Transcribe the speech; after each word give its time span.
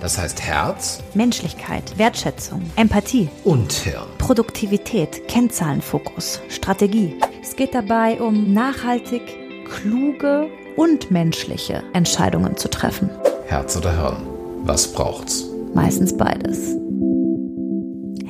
Das 0.00 0.16
heißt 0.16 0.42
Herz, 0.42 1.00
Menschlichkeit, 1.14 1.98
Wertschätzung, 1.98 2.62
Empathie 2.76 3.28
und 3.44 3.72
Hirn. 3.72 4.06
Produktivität, 4.18 5.26
Kennzahlenfokus, 5.28 6.40
Strategie. 6.48 7.16
Es 7.42 7.56
geht 7.56 7.74
dabei 7.74 8.20
um 8.20 8.52
nachhaltig, 8.52 9.22
kluge 9.68 10.48
und 10.76 11.10
menschliche 11.10 11.82
Entscheidungen 11.92 12.56
zu 12.56 12.68
treffen. 12.70 13.10
Herz 13.46 13.76
oder 13.76 13.92
Hirn? 13.92 14.26
Was 14.64 14.92
braucht's? 14.92 15.44
Meistens 15.74 16.16
beides. 16.16 16.76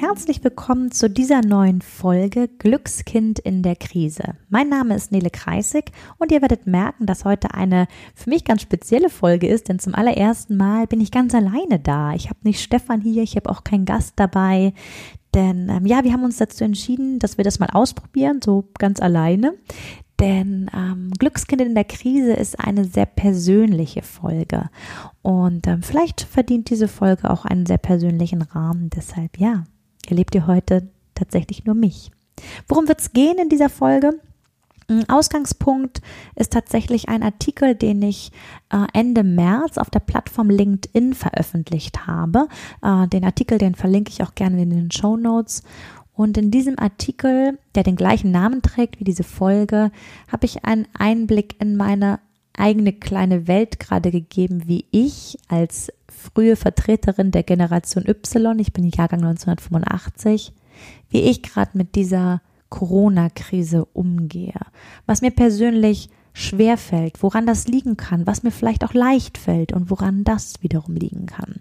Herzlich 0.00 0.44
willkommen 0.44 0.92
zu 0.92 1.10
dieser 1.10 1.40
neuen 1.40 1.82
Folge 1.82 2.46
Glückskind 2.46 3.40
in 3.40 3.64
der 3.64 3.74
Krise. 3.74 4.36
Mein 4.48 4.68
Name 4.68 4.94
ist 4.94 5.10
Nele 5.10 5.28
Kreisig 5.28 5.90
und 6.18 6.30
ihr 6.30 6.40
werdet 6.40 6.68
merken, 6.68 7.04
dass 7.04 7.24
heute 7.24 7.52
eine 7.54 7.88
für 8.14 8.30
mich 8.30 8.44
ganz 8.44 8.62
spezielle 8.62 9.10
Folge 9.10 9.48
ist, 9.48 9.68
denn 9.68 9.80
zum 9.80 9.96
allerersten 9.96 10.56
Mal 10.56 10.86
bin 10.86 11.00
ich 11.00 11.10
ganz 11.10 11.34
alleine 11.34 11.80
da. 11.80 12.14
Ich 12.14 12.28
habe 12.28 12.38
nicht 12.44 12.60
Stefan 12.60 13.00
hier, 13.00 13.24
ich 13.24 13.34
habe 13.34 13.50
auch 13.50 13.64
keinen 13.64 13.86
Gast 13.86 14.12
dabei. 14.14 14.72
Denn 15.34 15.68
ähm, 15.68 15.84
ja, 15.84 16.04
wir 16.04 16.12
haben 16.12 16.22
uns 16.22 16.36
dazu 16.36 16.62
entschieden, 16.62 17.18
dass 17.18 17.36
wir 17.36 17.42
das 17.42 17.58
mal 17.58 17.70
ausprobieren, 17.70 18.40
so 18.40 18.68
ganz 18.78 19.00
alleine. 19.00 19.54
Denn 20.20 20.70
ähm, 20.76 21.10
Glückskind 21.18 21.60
in 21.60 21.74
der 21.74 21.84
Krise 21.84 22.34
ist 22.34 22.60
eine 22.60 22.84
sehr 22.84 23.06
persönliche 23.06 24.02
Folge. 24.02 24.70
Und 25.22 25.66
ähm, 25.66 25.82
vielleicht 25.82 26.20
verdient 26.20 26.70
diese 26.70 26.86
Folge 26.86 27.28
auch 27.28 27.44
einen 27.44 27.66
sehr 27.66 27.78
persönlichen 27.78 28.42
Rahmen. 28.42 28.90
Deshalb 28.90 29.38
ja, 29.38 29.64
erlebt 30.10 30.34
ihr 30.34 30.46
heute 30.46 30.88
tatsächlich 31.14 31.64
nur 31.64 31.74
mich. 31.74 32.10
Worum 32.68 32.88
wird 32.88 33.00
es 33.00 33.12
gehen 33.12 33.38
in 33.38 33.48
dieser 33.48 33.68
Folge? 33.68 34.20
Ausgangspunkt 35.08 36.00
ist 36.34 36.52
tatsächlich 36.52 37.10
ein 37.10 37.22
Artikel, 37.22 37.74
den 37.74 38.00
ich 38.00 38.32
äh, 38.70 38.86
Ende 38.94 39.22
März 39.22 39.76
auf 39.76 39.90
der 39.90 40.00
Plattform 40.00 40.48
LinkedIn 40.48 41.12
veröffentlicht 41.12 42.06
habe. 42.06 42.48
Äh, 42.82 43.06
den 43.08 43.24
Artikel, 43.24 43.58
den 43.58 43.74
verlinke 43.74 44.10
ich 44.10 44.22
auch 44.22 44.34
gerne 44.34 44.62
in 44.62 44.70
den 44.70 44.90
Show 44.90 45.18
Notes. 45.18 45.62
Und 46.14 46.38
in 46.38 46.50
diesem 46.50 46.78
Artikel, 46.78 47.58
der 47.74 47.82
den 47.82 47.96
gleichen 47.96 48.30
Namen 48.30 48.62
trägt 48.62 48.98
wie 48.98 49.04
diese 49.04 49.24
Folge, 49.24 49.92
habe 50.32 50.46
ich 50.46 50.64
einen 50.64 50.88
Einblick 50.98 51.60
in 51.60 51.76
meine 51.76 52.18
eigene 52.56 52.92
kleine 52.92 53.46
Welt 53.46 53.78
gerade 53.78 54.10
gegeben, 54.10 54.62
wie 54.66 54.86
ich 54.90 55.38
als 55.48 55.92
frühe 56.32 56.56
Vertreterin 56.56 57.30
der 57.30 57.42
Generation 57.42 58.06
Y, 58.06 58.58
ich 58.58 58.72
bin 58.72 58.84
Jahrgang 58.84 59.20
1985, 59.24 60.52
wie 61.10 61.20
ich 61.22 61.42
gerade 61.42 61.76
mit 61.76 61.94
dieser 61.94 62.40
Corona-Krise 62.68 63.84
umgehe, 63.86 64.60
was 65.06 65.22
mir 65.22 65.30
persönlich 65.30 66.10
schwer 66.32 66.76
fällt, 66.76 67.22
woran 67.22 67.46
das 67.46 67.66
liegen 67.66 67.96
kann, 67.96 68.26
was 68.26 68.42
mir 68.42 68.50
vielleicht 68.50 68.84
auch 68.84 68.94
leicht 68.94 69.38
fällt 69.38 69.72
und 69.72 69.90
woran 69.90 70.24
das 70.24 70.62
wiederum 70.62 70.94
liegen 70.94 71.26
kann. 71.26 71.60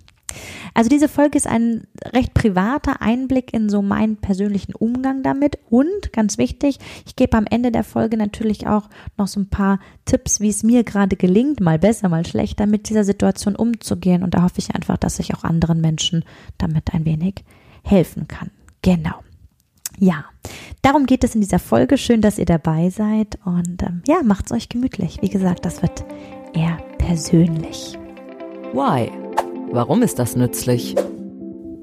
Also 0.73 0.89
diese 0.89 1.07
Folge 1.07 1.37
ist 1.37 1.47
ein 1.47 1.87
recht 2.13 2.33
privater 2.33 3.01
Einblick 3.01 3.53
in 3.53 3.69
so 3.69 3.81
meinen 3.81 4.17
persönlichen 4.17 4.75
Umgang 4.75 5.23
damit 5.23 5.57
und 5.69 6.13
ganz 6.13 6.37
wichtig, 6.37 6.77
ich 7.05 7.15
gebe 7.15 7.37
am 7.37 7.45
Ende 7.49 7.71
der 7.71 7.83
Folge 7.83 8.17
natürlich 8.17 8.67
auch 8.67 8.89
noch 9.17 9.27
so 9.27 9.39
ein 9.39 9.49
paar 9.49 9.79
Tipps, 10.05 10.39
wie 10.39 10.49
es 10.49 10.63
mir 10.63 10.83
gerade 10.83 11.15
gelingt, 11.15 11.59
mal 11.59 11.79
besser, 11.79 12.09
mal 12.09 12.25
schlechter, 12.25 12.65
mit 12.65 12.89
dieser 12.89 13.03
Situation 13.03 13.55
umzugehen 13.55 14.23
und 14.23 14.33
da 14.33 14.43
hoffe 14.43 14.59
ich 14.59 14.75
einfach, 14.75 14.97
dass 14.97 15.19
ich 15.19 15.33
auch 15.33 15.43
anderen 15.43 15.81
Menschen 15.81 16.23
damit 16.57 16.93
ein 16.93 17.05
wenig 17.05 17.43
helfen 17.83 18.27
kann. 18.27 18.51
Genau. 18.81 19.15
Ja, 19.99 20.25
darum 20.83 21.07
geht 21.07 21.23
es 21.23 21.33
in 21.33 21.41
dieser 21.41 21.59
Folge. 21.59 21.97
Schön, 21.97 22.21
dass 22.21 22.37
ihr 22.37 22.45
dabei 22.45 22.91
seid 22.91 23.39
und 23.45 23.81
ähm, 23.81 24.03
ja, 24.07 24.21
macht's 24.23 24.51
euch 24.51 24.69
gemütlich. 24.69 25.17
Wie 25.21 25.29
gesagt, 25.29 25.65
das 25.65 25.81
wird 25.81 26.05
eher 26.53 26.77
persönlich. 26.99 27.97
Why? 28.73 29.26
Warum 29.71 30.01
ist 30.01 30.17
das 30.17 30.35
nützlich? 30.35 30.95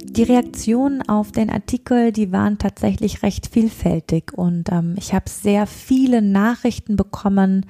Die 0.03 0.23
Reaktionen 0.23 1.03
auf 1.09 1.33
den 1.33 1.51
Artikel, 1.51 2.13
die 2.13 2.33
waren 2.33 2.59
tatsächlich 2.59 3.23
recht 3.23 3.47
vielfältig 3.47 4.33
und 4.33 4.71
ähm, 4.71 4.95
ich 4.97 5.13
habe 5.13 5.29
sehr 5.29 5.67
viele 5.67 6.23
Nachrichten 6.23 6.97
bekommen, 6.97 7.67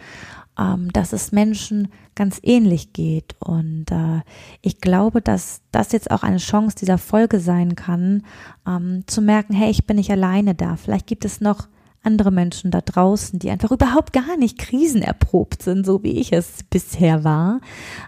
ähm, 0.59 0.93
dass 0.93 1.13
es 1.13 1.33
Menschen 1.33 1.89
ganz 2.15 2.39
ähnlich 2.43 2.93
geht 2.93 3.35
und 3.41 3.87
äh, 3.91 4.21
ich 4.63 4.81
glaube, 4.81 5.21
dass 5.21 5.63
das 5.73 5.93
jetzt 5.93 6.11
auch 6.11 6.23
eine 6.23 6.37
Chance 6.37 6.77
dieser 6.79 6.99
Folge 6.99 7.41
sein 7.41 7.75
kann, 7.75 8.23
ähm, 8.69 9.05
zu 9.07 9.21
merken, 9.21 9.55
hey, 9.55 9.71
ich 9.71 9.87
bin 9.87 9.97
nicht 9.97 10.11
alleine 10.11 10.55
da. 10.55 10.77
Vielleicht 10.77 11.07
gibt 11.07 11.25
es 11.25 11.41
noch 11.41 11.67
andere 12.05 12.31
Menschen 12.31 12.71
da 12.71 12.81
draußen, 12.81 13.39
die 13.39 13.51
einfach 13.51 13.71
überhaupt 13.71 14.13
gar 14.13 14.37
nicht 14.37 14.59
krisenerprobt 14.59 15.63
sind, 15.63 15.87
so 15.87 16.03
wie 16.03 16.19
ich 16.19 16.33
es 16.33 16.63
bisher 16.71 17.25
war, 17.25 17.61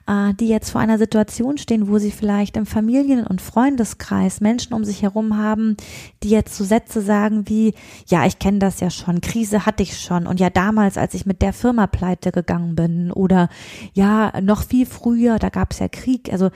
äh, 0.06 0.34
die 0.34 0.48
jetzt 0.48 0.70
vor 0.70 0.80
einer 0.80 0.98
Situation 0.98 1.58
stehen, 1.58 1.88
wo 1.88 1.98
sie 1.98 2.10
vielleicht 2.10 2.56
im 2.56 2.66
Familien- 2.66 3.26
und 3.26 3.40
Freundeskreis 3.40 4.40
Menschen 4.40 4.74
um 4.74 4.84
sich 4.84 5.02
herum 5.02 5.36
haben, 5.36 5.76
die 6.22 6.30
jetzt 6.30 6.56
so 6.56 6.64
Sätze 6.64 7.00
sagen 7.00 7.48
wie, 7.48 7.74
ja, 8.06 8.26
ich 8.26 8.38
kenne 8.38 8.58
das 8.58 8.80
ja 8.80 8.90
schon, 8.90 9.20
Krise 9.20 9.66
hatte 9.66 9.82
ich 9.82 9.98
schon 9.98 10.26
und 10.26 10.40
ja 10.40 10.50
damals, 10.50 10.98
als 10.98 11.14
ich 11.14 11.26
mit 11.26 11.42
der 11.42 11.52
Firma 11.52 11.86
pleite 11.86 12.32
gegangen 12.32 12.74
bin 12.74 13.10
oder 13.12 13.48
ja, 13.94 14.40
noch 14.40 14.62
viel 14.62 14.86
früher, 14.86 15.38
da 15.38 15.48
gab 15.48 15.72
es 15.72 15.78
ja 15.78 15.88
Krieg. 15.88 16.32
Also 16.32 16.50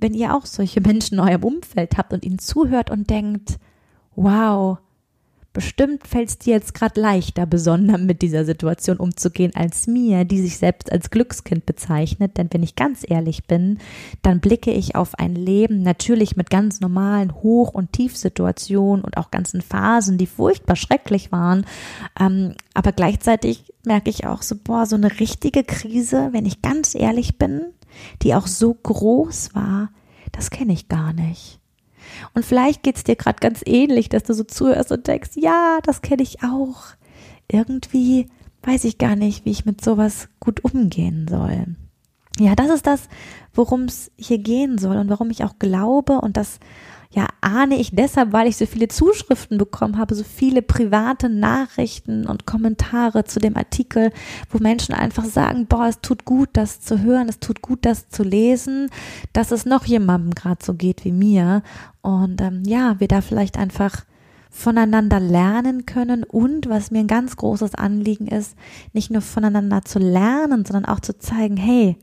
wenn 0.00 0.14
ihr 0.14 0.34
auch 0.34 0.46
solche 0.46 0.80
Menschen 0.80 1.14
in 1.14 1.20
eurem 1.20 1.44
Umfeld 1.44 1.96
habt 1.98 2.12
und 2.12 2.24
ihnen 2.24 2.38
zuhört 2.38 2.90
und 2.90 3.10
denkt, 3.10 3.58
wow, 4.16 4.78
Bestimmt 5.52 6.06
fällt 6.06 6.28
es 6.28 6.38
dir 6.38 6.54
jetzt 6.54 6.74
gerade 6.74 7.00
leichter, 7.00 7.44
besonders 7.44 8.00
mit 8.00 8.22
dieser 8.22 8.44
Situation 8.44 8.98
umzugehen, 8.98 9.50
als 9.52 9.88
mir, 9.88 10.24
die 10.24 10.40
sich 10.40 10.58
selbst 10.58 10.92
als 10.92 11.10
Glückskind 11.10 11.66
bezeichnet. 11.66 12.38
Denn 12.38 12.48
wenn 12.52 12.62
ich 12.62 12.76
ganz 12.76 13.04
ehrlich 13.08 13.48
bin, 13.48 13.78
dann 14.22 14.38
blicke 14.38 14.70
ich 14.70 14.94
auf 14.94 15.18
ein 15.18 15.34
Leben 15.34 15.82
natürlich 15.82 16.36
mit 16.36 16.50
ganz 16.50 16.80
normalen 16.80 17.34
Hoch- 17.34 17.74
und 17.74 17.92
Tiefsituationen 17.92 19.04
und 19.04 19.16
auch 19.16 19.32
ganzen 19.32 19.60
Phasen, 19.60 20.18
die 20.18 20.28
furchtbar 20.28 20.76
schrecklich 20.76 21.32
waren. 21.32 21.66
Ähm, 22.18 22.54
aber 22.74 22.92
gleichzeitig 22.92 23.72
merke 23.84 24.10
ich 24.10 24.26
auch 24.26 24.42
so, 24.42 24.54
boah, 24.54 24.86
so 24.86 24.94
eine 24.94 25.18
richtige 25.18 25.64
Krise, 25.64 26.28
wenn 26.30 26.46
ich 26.46 26.62
ganz 26.62 26.94
ehrlich 26.94 27.38
bin, 27.38 27.62
die 28.22 28.36
auch 28.36 28.46
so 28.46 28.72
groß 28.72 29.54
war, 29.56 29.90
das 30.30 30.50
kenne 30.50 30.72
ich 30.72 30.88
gar 30.88 31.12
nicht. 31.12 31.59
Und 32.34 32.44
vielleicht 32.44 32.82
geht 32.82 32.96
es 32.96 33.04
dir 33.04 33.16
gerade 33.16 33.38
ganz 33.40 33.62
ähnlich, 33.64 34.08
dass 34.08 34.24
du 34.24 34.34
so 34.34 34.44
zuhörst 34.44 34.92
und 34.92 35.06
denkst, 35.06 35.30
ja, 35.34 35.78
das 35.84 36.02
kenne 36.02 36.22
ich 36.22 36.42
auch. 36.42 36.84
Irgendwie 37.48 38.28
weiß 38.62 38.84
ich 38.84 38.98
gar 38.98 39.16
nicht, 39.16 39.44
wie 39.44 39.50
ich 39.50 39.64
mit 39.64 39.82
sowas 39.82 40.28
gut 40.38 40.64
umgehen 40.64 41.26
soll. 41.28 41.76
Ja, 42.38 42.54
das 42.54 42.70
ist 42.70 42.86
das, 42.86 43.08
worum 43.54 43.84
es 43.84 44.10
hier 44.16 44.38
gehen 44.38 44.78
soll 44.78 44.96
und 44.96 45.10
warum 45.10 45.30
ich 45.30 45.44
auch 45.44 45.58
glaube 45.58 46.20
und 46.20 46.36
das 46.36 46.58
ja, 47.12 47.26
ahne 47.40 47.76
ich 47.76 47.90
deshalb, 47.92 48.32
weil 48.32 48.46
ich 48.46 48.56
so 48.56 48.66
viele 48.66 48.86
Zuschriften 48.86 49.58
bekommen 49.58 49.98
habe, 49.98 50.14
so 50.14 50.22
viele 50.22 50.62
private 50.62 51.28
Nachrichten 51.28 52.24
und 52.24 52.46
Kommentare 52.46 53.24
zu 53.24 53.40
dem 53.40 53.56
Artikel, 53.56 54.12
wo 54.48 54.58
Menschen 54.58 54.94
einfach 54.94 55.24
sagen, 55.24 55.66
boah, 55.66 55.86
es 55.88 56.00
tut 56.00 56.24
gut, 56.24 56.50
das 56.52 56.80
zu 56.80 57.00
hören, 57.00 57.28
es 57.28 57.40
tut 57.40 57.62
gut, 57.62 57.84
das 57.84 58.08
zu 58.10 58.22
lesen, 58.22 58.90
dass 59.32 59.50
es 59.50 59.66
noch 59.66 59.86
jemandem 59.86 60.34
gerade 60.34 60.64
so 60.64 60.74
geht 60.74 61.04
wie 61.04 61.10
mir. 61.10 61.62
Und 62.00 62.40
ähm, 62.40 62.62
ja, 62.64 63.00
wir 63.00 63.08
da 63.08 63.22
vielleicht 63.22 63.58
einfach 63.58 64.04
voneinander 64.48 65.18
lernen 65.18 65.86
können 65.86 66.22
und 66.22 66.68
was 66.68 66.92
mir 66.92 67.00
ein 67.00 67.06
ganz 67.08 67.36
großes 67.36 67.74
Anliegen 67.74 68.28
ist, 68.28 68.56
nicht 68.92 69.10
nur 69.10 69.22
voneinander 69.22 69.82
zu 69.82 69.98
lernen, 69.98 70.64
sondern 70.64 70.84
auch 70.84 71.00
zu 71.00 71.18
zeigen, 71.18 71.56
hey, 71.56 71.96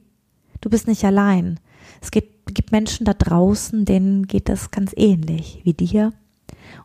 du 0.60 0.70
bist 0.70 0.88
nicht 0.88 1.06
allein. 1.06 1.60
Es 2.02 2.12
gibt 2.12 2.37
gibt 2.54 2.72
Menschen 2.72 3.06
da 3.06 3.14
draußen, 3.14 3.86
denen 3.86 4.28
geht 4.28 4.50
das 4.50 4.72
ganz 4.72 4.92
ähnlich 4.96 5.62
wie 5.64 5.74
dir 5.74 6.14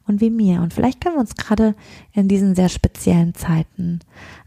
und 0.06 0.20
wie 0.20 0.31
mir. 0.31 0.61
Und 0.62 0.75
vielleicht 0.75 1.00
können 1.00 1.17
wir 1.17 1.20
uns 1.20 1.37
gerade 1.37 1.75
in 2.12 2.29
diesen 2.29 2.55
sehr 2.55 2.69
speziellen 2.69 3.35
Zeiten 3.35 4.00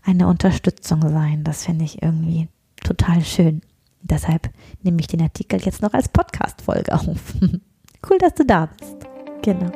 eine 0.03 0.27
Unterstützung 0.27 1.01
sein. 1.01 1.44
Das 1.44 1.65
finde 1.65 1.85
ich 1.85 2.01
irgendwie 2.01 2.47
total 2.83 3.21
schön. 3.23 3.62
Deshalb 4.01 4.50
nehme 4.83 5.00
ich 5.00 5.07
den 5.07 5.21
Artikel 5.21 5.59
jetzt 5.62 5.81
noch 5.81 5.94
als 5.94 6.09
Podcast-Folge 6.09 6.94
auf. 6.94 7.07
cool, 7.41 8.18
dass 8.19 8.35
du 8.35 8.45
da 8.45 8.68
bist. 8.68 8.95
Genau. 9.41 9.71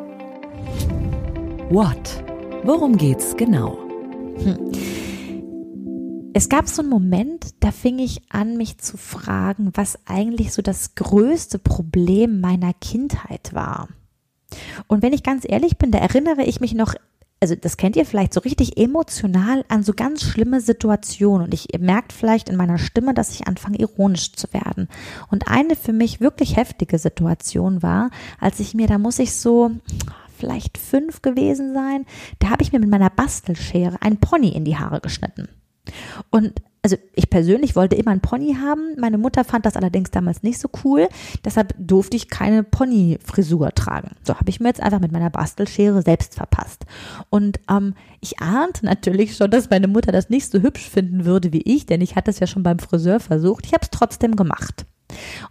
What? 1.70 2.24
Worum 2.64 2.98
geht's 2.98 3.36
genau? 3.36 3.78
Hm. 4.38 4.72
Es 6.34 6.48
gab 6.48 6.68
so 6.68 6.82
einen 6.82 6.92
Moment, 6.92 7.56
da 7.60 7.72
fing 7.72 7.98
ich 7.98 8.22
an, 8.30 8.56
mich 8.56 8.78
zu 8.78 8.98
fragen, 8.98 9.72
was 9.74 9.98
eigentlich 10.06 10.54
so 10.54 10.62
das 10.62 10.96
größte 10.96 11.58
Problem 11.58 12.40
meiner 12.40 12.74
Kindheit 12.74 13.54
war. 13.54 13.90
Und 14.88 15.02
wenn 15.02 15.14
ich 15.14 15.24
ganz 15.24 15.44
ehrlich 15.48 15.78
bin, 15.78 15.92
da 15.92 15.98
erinnere 16.00 16.44
ich 16.44 16.60
mich 16.60 16.74
noch 16.74 16.94
also 17.42 17.56
das 17.56 17.78
kennt 17.78 17.96
ihr 17.96 18.06
vielleicht 18.06 18.34
so 18.34 18.42
richtig 18.42 18.78
emotional 18.78 19.64
an 19.70 19.82
so 19.82 19.94
ganz 19.94 20.24
schlimme 20.24 20.60
Situationen. 20.60 21.46
Und 21.46 21.54
ich, 21.54 21.74
ihr 21.74 21.80
merkt 21.80 22.12
vielleicht 22.12 22.50
in 22.50 22.58
meiner 22.58 22.78
Stimme, 22.78 23.14
dass 23.14 23.34
ich 23.34 23.48
anfange, 23.48 23.80
ironisch 23.80 24.34
zu 24.34 24.52
werden. 24.52 24.90
Und 25.32 25.48
eine 25.48 25.78
für 25.78 25.94
mich 25.94 26.20
wirklich 26.20 26.58
heftige 26.58 27.00
Situation 27.00 27.82
war, 27.82 28.12
als 28.42 28.60
ich 28.60 28.74
mir, 28.74 28.88
da 28.88 28.98
muss 28.98 29.20
ich 29.20 29.34
so 29.34 29.72
vielleicht 30.38 30.78
fünf 30.78 31.22
gewesen 31.22 31.74
sein, 31.74 32.06
da 32.40 32.50
habe 32.50 32.62
ich 32.62 32.74
mir 32.74 32.80
mit 32.80 32.90
meiner 32.90 33.10
Bastelschere 33.10 34.02
ein 34.02 34.18
Pony 34.18 34.50
in 34.50 34.66
die 34.66 34.78
Haare 34.78 35.00
geschnitten. 35.00 35.48
Und 36.30 36.62
also 36.82 36.96
ich 37.14 37.30
persönlich 37.30 37.76
wollte 37.76 37.96
immer 37.96 38.12
einen 38.12 38.22
Pony 38.22 38.56
haben. 38.56 38.96
Meine 38.98 39.18
Mutter 39.18 39.44
fand 39.44 39.66
das 39.66 39.76
allerdings 39.76 40.12
damals 40.12 40.44
nicht 40.44 40.60
so 40.60 40.70
cool. 40.84 41.10
Deshalb 41.44 41.74
durfte 41.78 42.16
ich 42.16 42.30
keine 42.30 42.64
Pony-Frisur 42.64 43.72
tragen. 43.76 44.12
So 44.24 44.36
habe 44.36 44.50
ich 44.50 44.60
mir 44.60 44.70
jetzt 44.70 44.82
einfach 44.82 45.00
mit 45.00 45.12
meiner 45.12 45.30
Bastelschere 45.30 46.02
selbst 46.02 46.36
verpasst. 46.36 46.86
Und 47.30 47.60
ähm, 47.70 47.96
ich 48.22 48.40
ahnte 48.40 48.86
natürlich 48.86 49.36
schon, 49.36 49.52
dass 49.52 49.70
meine 49.70 49.88
Mutter 49.88 50.12
das 50.12 50.30
nicht 50.30 50.50
so 50.50 50.62
hübsch 50.62 50.88
finden 50.90 51.26
würde 51.26 51.52
wie 51.52 51.64
ich, 51.64 51.86
denn 51.86 52.02
ich 52.02 52.16
hatte 52.16 52.32
es 52.32 52.40
ja 52.40 52.48
schon 52.48 52.64
beim 52.64 52.80
Friseur 52.80 53.20
versucht. 53.20 53.66
Ich 53.66 53.74
habe 53.74 53.84
es 53.84 53.90
trotzdem 53.90 54.36
gemacht. 54.36 54.86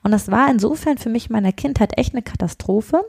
Und 0.02 0.12
das 0.12 0.30
war 0.30 0.50
insofern 0.50 0.98
für 0.98 1.10
mich 1.10 1.26
in 1.28 1.32
meiner 1.32 1.52
Kindheit 1.52 1.98
echt 1.98 2.14
eine 2.14 2.22
Katastrophe, 2.22 3.02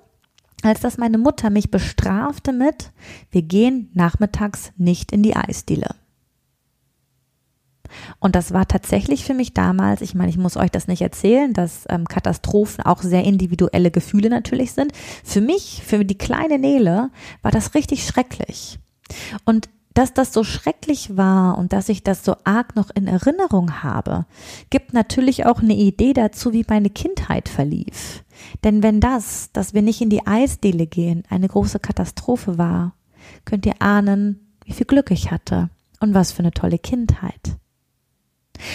als 0.61 0.81
dass 0.81 0.97
meine 0.97 1.17
Mutter 1.17 1.49
mich 1.49 1.71
bestrafte 1.71 2.51
mit, 2.51 2.91
wir 3.31 3.43
gehen 3.43 3.89
nachmittags 3.93 4.73
nicht 4.77 5.13
in 5.13 5.23
die 5.23 5.35
Eisdiele. 5.35 5.95
Und 8.19 8.35
das 8.35 8.53
war 8.53 8.67
tatsächlich 8.67 9.25
für 9.25 9.33
mich 9.33 9.53
damals, 9.53 10.01
ich 10.01 10.15
meine, 10.15 10.29
ich 10.29 10.37
muss 10.37 10.57
euch 10.57 10.71
das 10.71 10.87
nicht 10.87 11.01
erzählen, 11.01 11.53
dass 11.53 11.85
ähm, 11.89 12.07
Katastrophen 12.07 12.85
auch 12.85 13.01
sehr 13.01 13.23
individuelle 13.23 13.91
Gefühle 13.91 14.29
natürlich 14.29 14.73
sind. 14.73 14.91
Für 15.23 15.41
mich, 15.41 15.83
für 15.85 16.05
die 16.05 16.17
kleine 16.17 16.59
Nele, 16.59 17.09
war 17.41 17.51
das 17.51 17.73
richtig 17.73 18.05
schrecklich. 18.05 18.79
Und 19.45 19.69
dass 19.93 20.13
das 20.13 20.31
so 20.31 20.43
schrecklich 20.43 21.17
war 21.17 21.57
und 21.57 21.73
dass 21.73 21.89
ich 21.89 22.03
das 22.03 22.23
so 22.23 22.35
arg 22.43 22.75
noch 22.75 22.89
in 22.89 23.07
Erinnerung 23.07 23.83
habe, 23.83 24.25
gibt 24.69 24.93
natürlich 24.93 25.45
auch 25.45 25.61
eine 25.61 25.73
Idee 25.73 26.13
dazu, 26.13 26.53
wie 26.53 26.65
meine 26.69 26.89
Kindheit 26.89 27.49
verlief. 27.49 28.23
Denn 28.63 28.83
wenn 28.83 29.01
das, 29.01 29.51
dass 29.51 29.73
wir 29.73 29.81
nicht 29.81 30.01
in 30.01 30.09
die 30.09 30.25
Eisdiele 30.25 30.87
gehen, 30.87 31.23
eine 31.29 31.47
große 31.47 31.79
Katastrophe 31.79 32.57
war, 32.57 32.93
könnt 33.45 33.65
ihr 33.65 33.81
ahnen, 33.81 34.55
wie 34.63 34.73
viel 34.73 34.85
Glück 34.85 35.11
ich 35.11 35.31
hatte 35.31 35.69
und 35.99 36.13
was 36.13 36.31
für 36.31 36.39
eine 36.39 36.51
tolle 36.51 36.79
Kindheit. 36.79 37.57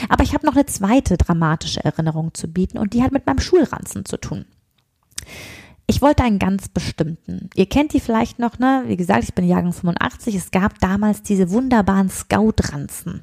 Aber 0.08 0.24
ich 0.24 0.34
habe 0.34 0.46
noch 0.46 0.54
eine 0.54 0.66
zweite 0.66 1.16
dramatische 1.16 1.84
Erinnerung 1.84 2.34
zu 2.34 2.48
bieten 2.48 2.78
und 2.78 2.94
die 2.94 3.02
hat 3.02 3.12
mit 3.12 3.26
meinem 3.26 3.40
Schulranzen 3.40 4.04
zu 4.04 4.16
tun. 4.16 4.44
Ich 5.86 6.00
wollte 6.00 6.22
einen 6.22 6.38
ganz 6.38 6.68
bestimmten. 6.68 7.50
Ihr 7.54 7.66
kennt 7.66 7.92
die 7.92 8.00
vielleicht 8.00 8.38
noch, 8.38 8.58
ne? 8.58 8.84
Wie 8.86 8.96
gesagt, 8.96 9.24
ich 9.24 9.34
bin 9.34 9.46
Jahrgang 9.46 9.74
85. 9.74 10.34
Es 10.34 10.50
gab 10.50 10.78
damals 10.78 11.22
diese 11.22 11.50
wunderbaren 11.50 12.08
Scout-Ranzen. 12.08 13.22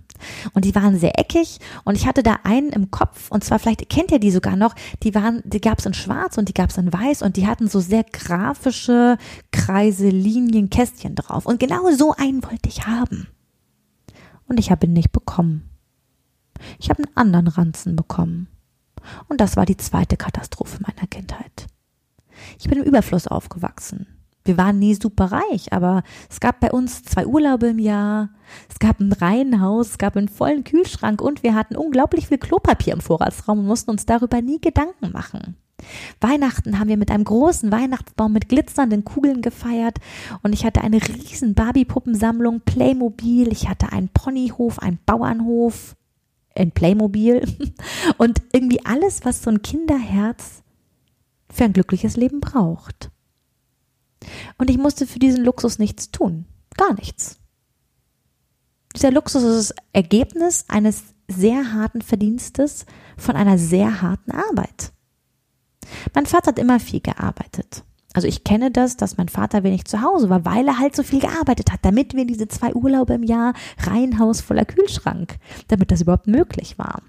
Und 0.54 0.66
die 0.66 0.75
waren 0.75 1.00
sehr 1.00 1.18
eckig 1.18 1.58
und 1.84 1.96
ich 1.96 2.06
hatte 2.06 2.22
da 2.22 2.38
einen 2.44 2.69
im 2.69 2.92
Kopf 2.92 3.31
und 3.31 3.44
zwar 3.44 3.58
vielleicht 3.58 3.90
kennt 3.90 4.12
ihr 4.12 4.19
die 4.19 4.30
sogar 4.30 4.56
noch, 4.56 4.75
die 5.02 5.16
waren, 5.16 5.42
die 5.44 5.60
gab 5.60 5.80
es 5.80 5.88
in 5.88 5.96
schwarz 5.96 6.38
und 6.38 6.48
die 6.48 6.54
gab 6.54 6.69
es 6.69 6.78
in 6.78 6.94
weiß 6.94 7.24
und 7.24 7.38
die 7.38 7.48
hatten 7.48 7.68
so 7.68 7.80
sehr 7.80 8.04
grafische 8.04 9.18
Kreise, 9.52 10.10
Linien, 10.10 10.69
Kästchen 10.69 11.16
drauf. 11.16 11.48
Und 11.48 11.60
genau 11.60 11.90
so 11.98 12.13
einen 12.13 12.44
wollte 12.44 12.69
ich 12.69 12.86
haben. 12.86 13.25
Und 14.48 14.60
ich 14.60 14.69
habe 14.69 14.86
ihn 14.86 14.94
nicht 14.94 15.12
bekommen. 15.12 15.71
Ich 16.80 16.90
habe 16.90 17.04
einen 17.04 17.18
anderen 17.18 17.48
Ranzen 17.48 17.96
bekommen. 17.96 18.48
Und 19.28 19.42
das 19.42 19.58
war 19.58 19.66
die 19.66 19.78
zweite 19.78 20.18
Katastrophe 20.18 20.80
meiner 20.81 21.08
Kindheit. 21.08 21.68
Ich 22.60 22.68
bin 22.68 22.80
im 22.80 22.86
Überfluss 22.86 23.28
aufgewachsen. 23.28 24.08
Wir 24.44 24.58
waren 24.58 24.80
nie 24.80 24.96
super 24.96 25.31
reich, 25.31 25.72
aber 25.72 26.02
es 26.30 26.40
gab 26.40 26.60
bei 26.60 26.72
uns 26.72 27.04
zwei 27.04 27.28
Urlaube 27.28 27.68
im 27.68 27.80
Jahr, 27.80 28.30
es 28.69 28.80
gab 28.80 29.00
ein 29.00 29.13
Reihenhaus, 29.13 29.92
es 29.92 29.98
gab 30.00 30.18
einen 30.18 30.30
vollen 30.30 30.63
Kühlschrank 30.63 31.22
und 31.22 31.44
wir 31.44 31.54
hatten 31.54 31.75
unglaublich 31.75 32.28
viel 32.28 32.40
Klopapier 32.40 32.94
im 32.94 33.02
Vorratsraum 33.02 33.60
und 33.60 33.68
mussten 33.68 33.92
uns 33.92 34.08
darüber 34.08 34.42
nie 34.42 34.60
Gedanken 34.60 35.12
machen. 35.12 35.58
Weihnachten 36.19 36.80
haben 36.80 36.90
wir 36.90 36.98
mit 36.98 37.12
einem 37.12 37.24
großen 37.24 37.72
Weihnachtsbaum 37.72 38.34
mit 38.34 38.50
glitzernden 38.50 39.04
Kugeln 39.04 39.42
gefeiert 39.42 39.98
und 40.42 40.54
ich 40.54 40.66
hatte 40.66 40.81
eine 40.81 40.98
riesen 40.98 41.54
Barbie-Puppensammlung, 41.54 42.62
Playmobil, 42.62 43.52
ich 43.52 43.69
hatte 43.69 43.92
einen 43.92 44.10
Ponyhof, 44.10 44.80
einen 44.80 45.00
Bauernhof, 45.06 45.96
in 46.56 46.71
Playmobil 46.71 47.45
und 48.18 48.42
irgendwie 48.51 48.86
alles, 48.86 49.24
was 49.24 49.42
so 49.42 49.50
ein 49.50 49.62
Kinderherz 49.62 50.63
für 51.51 51.65
ein 51.65 51.74
glückliches 51.74 52.15
Leben 52.15 52.39
braucht. 52.39 53.12
Und 54.57 54.69
ich 54.69 54.77
musste 54.77 55.07
für 55.07 55.19
diesen 55.19 55.44
Luxus 55.44 55.80
nichts 55.80 56.12
tun. 56.12 56.45
Gar 56.77 56.94
nichts. 56.94 57.39
Dieser 58.95 59.12
Luxus 59.12 59.44
ist 59.44 59.69
das 59.69 59.77
Ergebnis 59.94 60.65
eines 60.68 61.03
sehr 61.27 61.74
harten 61.74 62.01
Verdienstes 62.01 62.86
von 63.18 63.36
einer 63.36 63.57
sehr 63.57 64.01
harten 64.01 64.31
Arbeit. 64.31 64.92
Mein 66.13 66.25
Vater 66.25 66.48
hat 66.48 66.59
immer 66.59 66.80
viel 66.80 67.00
gearbeitet. 67.00 67.83
Also 68.13 68.28
ich 68.28 68.44
kenne 68.44 68.72
das, 68.72 68.98
dass 68.98 69.18
mein 69.18 69.30
Vater 69.30 69.63
wenig 69.63 69.86
zu 69.86 70.02
Hause 70.02 70.30
war, 70.30 70.46
weil 70.46 70.68
er 70.68 70.80
halt 70.80 70.96
so 70.96 71.04
viel 71.04 71.19
gearbeitet 71.22 71.72
hat, 71.72 71.80
damit 71.84 72.13
wir 72.13 72.25
diese 72.25 72.48
zwei 72.48 72.74
Urlaube 72.74 73.13
im 73.13 73.24
Jahr, 73.24 73.54
Reihenhaus 73.80 74.42
voller 74.42 74.66
Kühlschrank, 74.66 75.38
damit 75.69 75.92
das 75.92 76.02
überhaupt 76.02 76.28
möglich 76.28 76.78
war. 76.78 77.02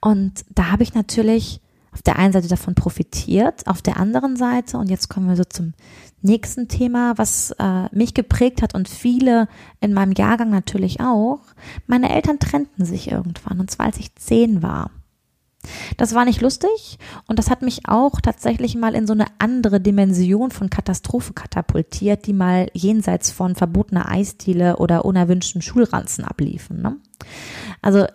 Und 0.00 0.44
da 0.54 0.70
habe 0.70 0.82
ich 0.82 0.94
natürlich 0.94 1.60
auf 1.92 2.02
der 2.02 2.16
einen 2.16 2.32
Seite 2.32 2.48
davon 2.48 2.74
profitiert, 2.74 3.66
auf 3.66 3.82
der 3.82 3.96
anderen 3.96 4.36
Seite, 4.36 4.78
und 4.78 4.88
jetzt 4.88 5.08
kommen 5.08 5.28
wir 5.28 5.36
so 5.36 5.44
zum 5.44 5.74
nächsten 6.22 6.68
Thema, 6.68 7.18
was 7.18 7.52
äh, 7.58 7.94
mich 7.94 8.14
geprägt 8.14 8.62
hat 8.62 8.74
und 8.74 8.88
viele 8.88 9.48
in 9.80 9.92
meinem 9.92 10.12
Jahrgang 10.12 10.50
natürlich 10.50 11.00
auch. 11.00 11.40
Meine 11.86 12.14
Eltern 12.14 12.38
trennten 12.38 12.84
sich 12.84 13.10
irgendwann, 13.10 13.58
und 13.58 13.70
zwar 13.70 13.86
als 13.86 13.98
ich 13.98 14.14
zehn 14.14 14.62
war. 14.62 14.90
Das 15.96 16.14
war 16.14 16.24
nicht 16.24 16.40
lustig 16.40 16.98
und 17.26 17.38
das 17.38 17.50
hat 17.50 17.62
mich 17.62 17.86
auch 17.86 18.20
tatsächlich 18.20 18.76
mal 18.76 18.94
in 18.94 19.06
so 19.06 19.12
eine 19.12 19.26
andere 19.38 19.80
Dimension 19.80 20.50
von 20.50 20.70
Katastrophe 20.70 21.34
katapultiert, 21.34 22.26
die 22.26 22.32
mal 22.32 22.68
jenseits 22.72 23.30
von 23.30 23.54
verbotener 23.54 24.08
Eisdiele 24.08 24.76
oder 24.78 25.04
unerwünschten 25.04 25.60
Schulranzen 25.60 26.24
abliefen. 26.24 26.80
Ne? 26.80 26.96
Also 27.82 28.06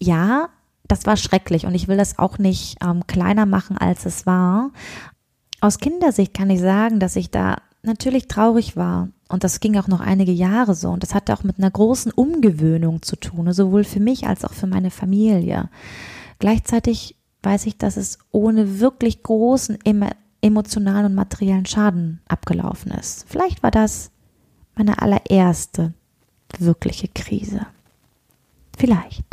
ja, 0.00 0.48
das 0.88 1.06
war 1.06 1.16
schrecklich 1.16 1.66
und 1.66 1.74
ich 1.74 1.86
will 1.86 1.96
das 1.96 2.18
auch 2.18 2.38
nicht 2.38 2.78
ähm, 2.82 3.06
kleiner 3.06 3.46
machen, 3.46 3.78
als 3.78 4.06
es 4.06 4.26
war. 4.26 4.70
Aus 5.60 5.78
Kindersicht 5.78 6.34
kann 6.34 6.50
ich 6.50 6.60
sagen, 6.60 6.98
dass 6.98 7.16
ich 7.16 7.30
da 7.30 7.56
natürlich 7.82 8.28
traurig 8.28 8.76
war. 8.76 9.08
Und 9.28 9.44
das 9.44 9.60
ging 9.60 9.76
auch 9.76 9.88
noch 9.88 10.00
einige 10.00 10.32
Jahre 10.32 10.74
so. 10.74 10.88
Und 10.88 11.02
das 11.02 11.14
hatte 11.14 11.34
auch 11.34 11.44
mit 11.44 11.58
einer 11.58 11.70
großen 11.70 12.12
Umgewöhnung 12.12 13.02
zu 13.02 13.16
tun, 13.16 13.52
sowohl 13.52 13.84
für 13.84 14.00
mich 14.00 14.26
als 14.26 14.44
auch 14.44 14.54
für 14.54 14.66
meine 14.66 14.90
Familie. 14.90 15.68
Gleichzeitig 16.38 17.16
weiß 17.42 17.66
ich, 17.66 17.78
dass 17.78 17.96
es 17.96 18.18
ohne 18.30 18.80
wirklich 18.80 19.22
großen 19.22 19.78
emotionalen 20.40 21.06
und 21.06 21.14
materiellen 21.14 21.66
Schaden 21.66 22.20
abgelaufen 22.28 22.92
ist. 22.92 23.26
Vielleicht 23.28 23.62
war 23.62 23.70
das 23.70 24.10
meine 24.74 25.02
allererste 25.02 25.94
wirkliche 26.58 27.08
Krise. 27.08 27.66
Vielleicht. 28.76 29.24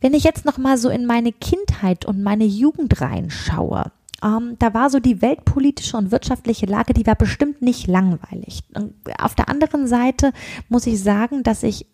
Wenn 0.00 0.14
ich 0.14 0.24
jetzt 0.24 0.44
noch 0.44 0.58
mal 0.58 0.78
so 0.78 0.88
in 0.88 1.06
meine 1.06 1.32
Kindheit 1.32 2.04
und 2.04 2.22
meine 2.22 2.44
Jugend 2.44 3.00
reinschaue, 3.00 3.90
ähm, 4.22 4.56
da 4.58 4.74
war 4.74 4.90
so 4.90 5.00
die 5.00 5.22
weltpolitische 5.22 5.96
und 5.96 6.10
wirtschaftliche 6.10 6.66
Lage, 6.66 6.94
die 6.94 7.06
war 7.06 7.14
bestimmt 7.14 7.62
nicht 7.62 7.86
langweilig. 7.86 8.62
Auf 9.18 9.34
der 9.34 9.48
anderen 9.48 9.86
Seite 9.86 10.32
muss 10.68 10.86
ich 10.86 11.02
sagen, 11.02 11.42
dass 11.42 11.62
ich 11.62 11.86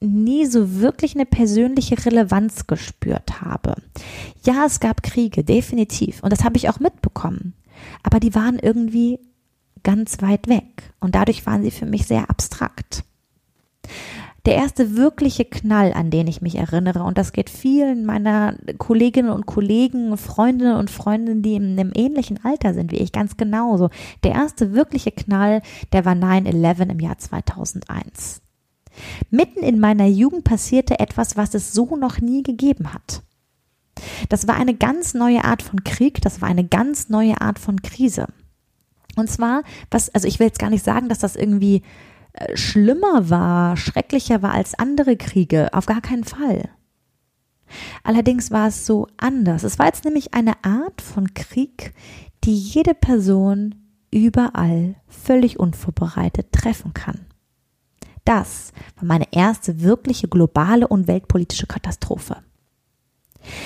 nie 0.00 0.46
so 0.46 0.80
wirklich 0.80 1.14
eine 1.14 1.26
persönliche 1.26 2.04
Relevanz 2.04 2.66
gespürt 2.66 3.40
habe. 3.40 3.76
Ja, 4.44 4.64
es 4.66 4.80
gab 4.80 5.02
Kriege, 5.02 5.44
definitiv. 5.44 6.22
Und 6.22 6.32
das 6.32 6.44
habe 6.44 6.56
ich 6.56 6.68
auch 6.68 6.80
mitbekommen. 6.80 7.54
Aber 8.02 8.20
die 8.20 8.34
waren 8.34 8.58
irgendwie 8.58 9.18
ganz 9.82 10.20
weit 10.22 10.48
weg. 10.48 10.94
Und 11.00 11.14
dadurch 11.14 11.46
waren 11.46 11.62
sie 11.62 11.70
für 11.70 11.86
mich 11.86 12.06
sehr 12.06 12.30
abstrakt. 12.30 13.04
Der 14.46 14.56
erste 14.56 14.96
wirkliche 14.96 15.46
Knall, 15.46 15.94
an 15.94 16.10
den 16.10 16.26
ich 16.26 16.42
mich 16.42 16.56
erinnere, 16.56 17.02
und 17.04 17.16
das 17.16 17.32
geht 17.32 17.48
vielen 17.48 18.04
meiner 18.04 18.56
Kolleginnen 18.76 19.30
und 19.30 19.46
Kollegen, 19.46 20.18
Freundinnen 20.18 20.76
und 20.76 20.90
Freundinnen, 20.90 21.40
die 21.40 21.54
in 21.54 21.78
einem 21.78 21.92
ähnlichen 21.94 22.44
Alter 22.44 22.74
sind 22.74 22.92
wie 22.92 22.96
ich, 22.96 23.10
ganz 23.10 23.38
genauso. 23.38 23.88
Der 24.22 24.32
erste 24.32 24.74
wirkliche 24.74 25.12
Knall, 25.12 25.62
der 25.94 26.04
war 26.04 26.12
9-11 26.12 26.90
im 26.90 27.00
Jahr 27.00 27.16
2001. 27.16 28.42
Mitten 29.30 29.60
in 29.60 29.80
meiner 29.80 30.06
Jugend 30.06 30.44
passierte 30.44 30.98
etwas, 31.00 31.36
was 31.36 31.54
es 31.54 31.72
so 31.72 31.96
noch 31.96 32.20
nie 32.20 32.42
gegeben 32.42 32.92
hat. 32.92 33.22
Das 34.28 34.46
war 34.46 34.56
eine 34.56 34.74
ganz 34.74 35.14
neue 35.14 35.44
Art 35.44 35.62
von 35.62 35.84
Krieg, 35.84 36.20
das 36.22 36.40
war 36.40 36.48
eine 36.48 36.64
ganz 36.64 37.08
neue 37.08 37.40
Art 37.40 37.58
von 37.58 37.82
Krise. 37.82 38.26
Und 39.16 39.30
zwar, 39.30 39.62
was, 39.90 40.12
also 40.14 40.26
ich 40.26 40.38
will 40.38 40.46
jetzt 40.48 40.58
gar 40.58 40.70
nicht 40.70 40.84
sagen, 40.84 41.08
dass 41.08 41.20
das 41.20 41.36
irgendwie 41.36 41.82
äh, 42.32 42.56
schlimmer 42.56 43.30
war, 43.30 43.76
schrecklicher 43.76 44.42
war 44.42 44.52
als 44.52 44.76
andere 44.76 45.16
Kriege, 45.16 45.72
auf 45.72 45.86
gar 45.86 46.00
keinen 46.00 46.24
Fall. 46.24 46.68
Allerdings 48.02 48.50
war 48.50 48.68
es 48.68 48.86
so 48.86 49.06
anders. 49.16 49.62
Es 49.62 49.78
war 49.78 49.86
jetzt 49.86 50.04
nämlich 50.04 50.34
eine 50.34 50.64
Art 50.64 51.00
von 51.00 51.32
Krieg, 51.34 51.94
die 52.44 52.56
jede 52.56 52.94
Person 52.94 53.74
überall 54.10 54.96
völlig 55.08 55.58
unvorbereitet 55.58 56.52
treffen 56.52 56.94
kann. 56.94 57.26
Das 58.24 58.72
war 58.96 59.04
meine 59.04 59.26
erste 59.32 59.82
wirkliche 59.82 60.28
globale 60.28 60.88
und 60.88 61.08
weltpolitische 61.08 61.66
Katastrophe. 61.66 62.36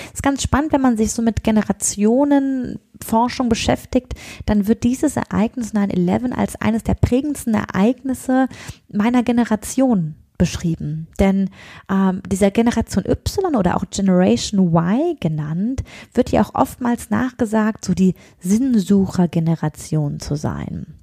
Es 0.09 0.15
ist 0.15 0.23
ganz 0.23 0.43
spannend, 0.43 0.73
wenn 0.73 0.81
man 0.81 0.97
sich 0.97 1.13
so 1.13 1.23
mit 1.23 1.45
Generationenforschung 1.45 3.49
beschäftigt, 3.49 4.15
dann 4.47 4.67
wird 4.67 4.83
dieses 4.83 5.17
Ereignis 5.17 5.73
9-11 5.73 6.33
als 6.33 6.61
eines 6.61 6.83
der 6.83 6.95
prägendsten 6.95 7.55
Ereignisse 7.55 8.49
meiner 8.89 9.23
Generation 9.23 10.17
beschrieben. 10.37 11.09
Denn 11.19 11.51
ähm, 11.91 12.23
dieser 12.31 12.51
Generation 12.51 13.05
Y 13.05 13.57
oder 13.57 13.77
auch 13.77 13.85
Generation 13.91 14.73
Y 14.73 15.17
genannt, 15.21 15.83
wird 16.15 16.31
ja 16.31 16.43
auch 16.43 16.55
oftmals 16.55 17.11
nachgesagt, 17.11 17.85
so 17.85 17.95
die 17.95 18.15
Sinnsucher-Generation 18.41 20.21
zu 20.21 20.37
sein. 20.37 20.98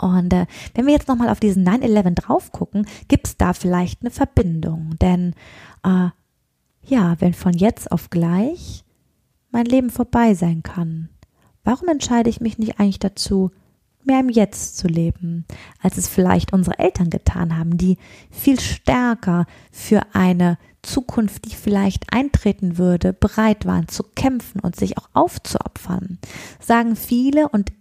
Und 0.00 0.32
äh, 0.32 0.46
wenn 0.74 0.86
wir 0.86 0.92
jetzt 0.92 1.08
nochmal 1.08 1.28
auf 1.28 1.40
diesen 1.40 1.66
9-11 1.66 2.14
drauf 2.14 2.52
gucken, 2.52 2.86
gibt 3.08 3.26
es 3.26 3.36
da 3.36 3.52
vielleicht 3.52 4.02
eine 4.02 4.10
Verbindung. 4.10 4.94
Denn 5.00 5.34
äh, 5.84 6.08
ja, 6.84 7.16
wenn 7.18 7.34
von 7.34 7.52
jetzt 7.52 7.92
auf 7.92 8.10
gleich 8.10 8.84
mein 9.50 9.66
Leben 9.66 9.90
vorbei 9.90 10.34
sein 10.34 10.62
kann, 10.62 11.08
warum 11.64 11.88
entscheide 11.88 12.30
ich 12.30 12.40
mich 12.40 12.58
nicht 12.58 12.78
eigentlich 12.78 12.98
dazu, 12.98 13.50
mehr 14.04 14.20
im 14.20 14.30
Jetzt 14.30 14.78
zu 14.78 14.88
leben, 14.88 15.44
als 15.82 15.98
es 15.98 16.08
vielleicht 16.08 16.52
unsere 16.52 16.78
Eltern 16.78 17.10
getan 17.10 17.56
haben, 17.56 17.76
die 17.76 17.98
viel 18.30 18.58
stärker 18.58 19.46
für 19.70 20.02
eine 20.14 20.58
Zukunft, 20.82 21.44
die 21.44 21.54
vielleicht 21.54 22.12
eintreten 22.12 22.78
würde, 22.78 23.12
bereit 23.12 23.66
waren 23.66 23.88
zu 23.88 24.02
kämpfen 24.02 24.60
und 24.60 24.76
sich 24.76 24.96
auch 24.96 25.08
aufzuopfern, 25.12 26.18
sagen 26.60 26.96
viele 26.96 27.48
und 27.48 27.72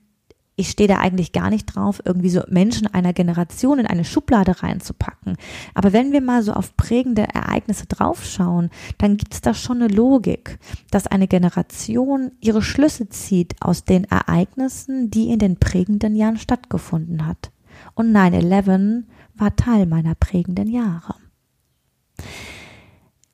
ich 0.59 0.71
stehe 0.71 0.89
da 0.89 0.97
eigentlich 0.97 1.31
gar 1.33 1.51
nicht 1.51 1.67
drauf, 1.67 2.01
irgendwie 2.03 2.31
so 2.31 2.41
Menschen 2.49 2.87
einer 2.87 3.13
Generation 3.13 3.77
in 3.77 3.85
eine 3.85 4.03
Schublade 4.03 4.63
reinzupacken. 4.63 5.37
Aber 5.75 5.93
wenn 5.93 6.11
wir 6.11 6.19
mal 6.19 6.41
so 6.41 6.51
auf 6.51 6.75
prägende 6.75 7.21
Ereignisse 7.21 7.85
draufschauen, 7.85 8.71
dann 8.97 9.17
gibt 9.17 9.35
es 9.35 9.41
da 9.41 9.53
schon 9.53 9.83
eine 9.83 9.93
Logik, 9.93 10.57
dass 10.89 11.05
eine 11.05 11.27
Generation 11.27 12.31
ihre 12.41 12.63
Schlüsse 12.63 13.07
zieht 13.07 13.55
aus 13.61 13.85
den 13.85 14.05
Ereignissen, 14.05 15.11
die 15.11 15.29
in 15.29 15.37
den 15.37 15.57
prägenden 15.57 16.15
Jahren 16.15 16.37
stattgefunden 16.37 17.27
hat. 17.27 17.51
Und 17.93 18.11
9-11 18.11 19.03
war 19.35 19.55
Teil 19.55 19.85
meiner 19.85 20.15
prägenden 20.15 20.69
Jahre. 20.69 21.13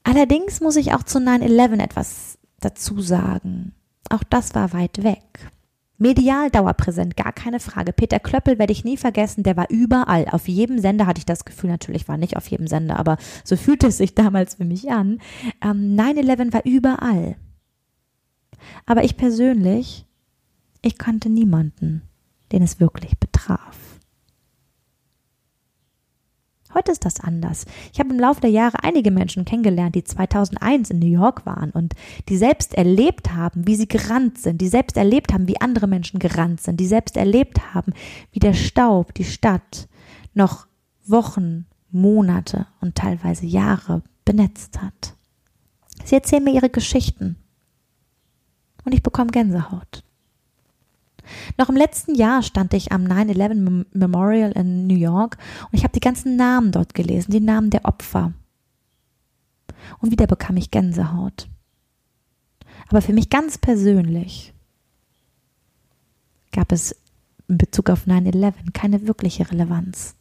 Allerdings 0.03 0.59
muss 0.59 0.75
ich 0.75 0.93
auch 0.93 1.03
zu 1.03 1.19
9-11 1.19 1.81
etwas 1.81 2.37
dazu 2.59 3.01
sagen. 3.01 3.73
Auch 4.09 4.23
das 4.29 4.53
war 4.55 4.73
weit 4.73 5.03
weg. 5.03 5.52
Medial 6.03 6.51
dauerpräsent, 6.51 7.15
gar 7.15 7.31
keine 7.31 7.61
Frage. 7.61 7.93
Peter 7.93 8.19
Klöppel 8.19 8.59
werde 8.59 8.73
ich 8.73 8.83
nie 8.83 8.97
vergessen, 8.97 9.41
der 9.43 9.55
war 9.55 9.69
überall. 9.69 10.27
Auf 10.29 10.49
jedem 10.49 10.77
Sender 10.79 11.07
hatte 11.07 11.19
ich 11.19 11.25
das 11.25 11.45
Gefühl, 11.45 11.69
natürlich 11.69 12.09
war 12.09 12.17
nicht 12.17 12.35
auf 12.35 12.45
jedem 12.47 12.67
Sender, 12.67 12.99
aber 12.99 13.17
so 13.45 13.55
fühlte 13.63 13.87
es 13.87 13.97
sich 13.97 14.13
damals 14.13 14.55
für 14.55 14.65
mich 14.65 14.91
an. 14.91 15.19
Ähm, 15.61 15.95
9-11 15.95 16.53
war 16.53 16.65
überall. 16.65 17.37
Aber 18.85 19.05
ich 19.05 19.15
persönlich, 19.15 20.05
ich 20.81 20.97
kannte 20.97 21.29
niemanden, 21.29 22.01
den 22.51 22.63
es 22.63 22.81
wirklich 22.81 23.17
betraf. 23.17 23.92
Heute 26.73 26.91
ist 26.91 27.05
das 27.05 27.19
anders. 27.19 27.65
Ich 27.91 27.99
habe 27.99 28.09
im 28.09 28.19
Laufe 28.19 28.41
der 28.41 28.49
Jahre 28.49 28.83
einige 28.83 29.11
Menschen 29.11 29.45
kennengelernt, 29.45 29.95
die 29.95 30.03
2001 30.03 30.89
in 30.89 30.99
New 30.99 31.07
York 31.07 31.45
waren 31.45 31.69
und 31.71 31.93
die 32.29 32.37
selbst 32.37 32.73
erlebt 32.73 33.31
haben, 33.31 33.67
wie 33.67 33.75
sie 33.75 33.87
gerannt 33.87 34.39
sind, 34.39 34.59
die 34.59 34.67
selbst 34.67 34.97
erlebt 34.97 35.33
haben, 35.33 35.47
wie 35.47 35.61
andere 35.61 35.87
Menschen 35.87 36.19
gerannt 36.19 36.61
sind, 36.61 36.79
die 36.79 36.87
selbst 36.87 37.15
erlebt 37.15 37.73
haben, 37.73 37.93
wie 38.31 38.39
der 38.39 38.53
Staub 38.53 39.13
die 39.13 39.23
Stadt 39.23 39.87
noch 40.33 40.67
Wochen, 41.05 41.65
Monate 41.91 42.65
und 42.81 42.95
teilweise 42.95 43.45
Jahre 43.45 44.01
benetzt 44.25 44.81
hat. 44.81 45.15
Sie 46.03 46.15
erzählen 46.15 46.43
mir 46.43 46.53
ihre 46.53 46.69
Geschichten 46.69 47.37
und 48.83 48.93
ich 48.93 49.03
bekomme 49.03 49.31
Gänsehaut. 49.31 50.03
Noch 51.57 51.69
im 51.69 51.75
letzten 51.75 52.15
Jahr 52.15 52.43
stand 52.43 52.73
ich 52.73 52.91
am 52.91 53.03
9-11 53.03 53.85
Memorial 53.93 54.51
in 54.51 54.87
New 54.87 54.97
York 54.97 55.37
und 55.71 55.77
ich 55.77 55.83
habe 55.83 55.93
die 55.93 55.99
ganzen 55.99 56.35
Namen 56.35 56.71
dort 56.71 56.93
gelesen, 56.93 57.31
die 57.31 57.39
Namen 57.39 57.69
der 57.69 57.85
Opfer. 57.85 58.33
Und 59.99 60.11
wieder 60.11 60.27
bekam 60.27 60.57
ich 60.57 60.71
Gänsehaut. 60.71 61.47
Aber 62.89 63.01
für 63.01 63.13
mich 63.13 63.29
ganz 63.29 63.57
persönlich 63.57 64.53
gab 66.51 66.71
es 66.71 66.95
in 67.47 67.57
Bezug 67.57 67.89
auf 67.89 68.05
9-11 68.05 68.53
keine 68.73 69.07
wirkliche 69.07 69.49
Relevanz. 69.49 70.15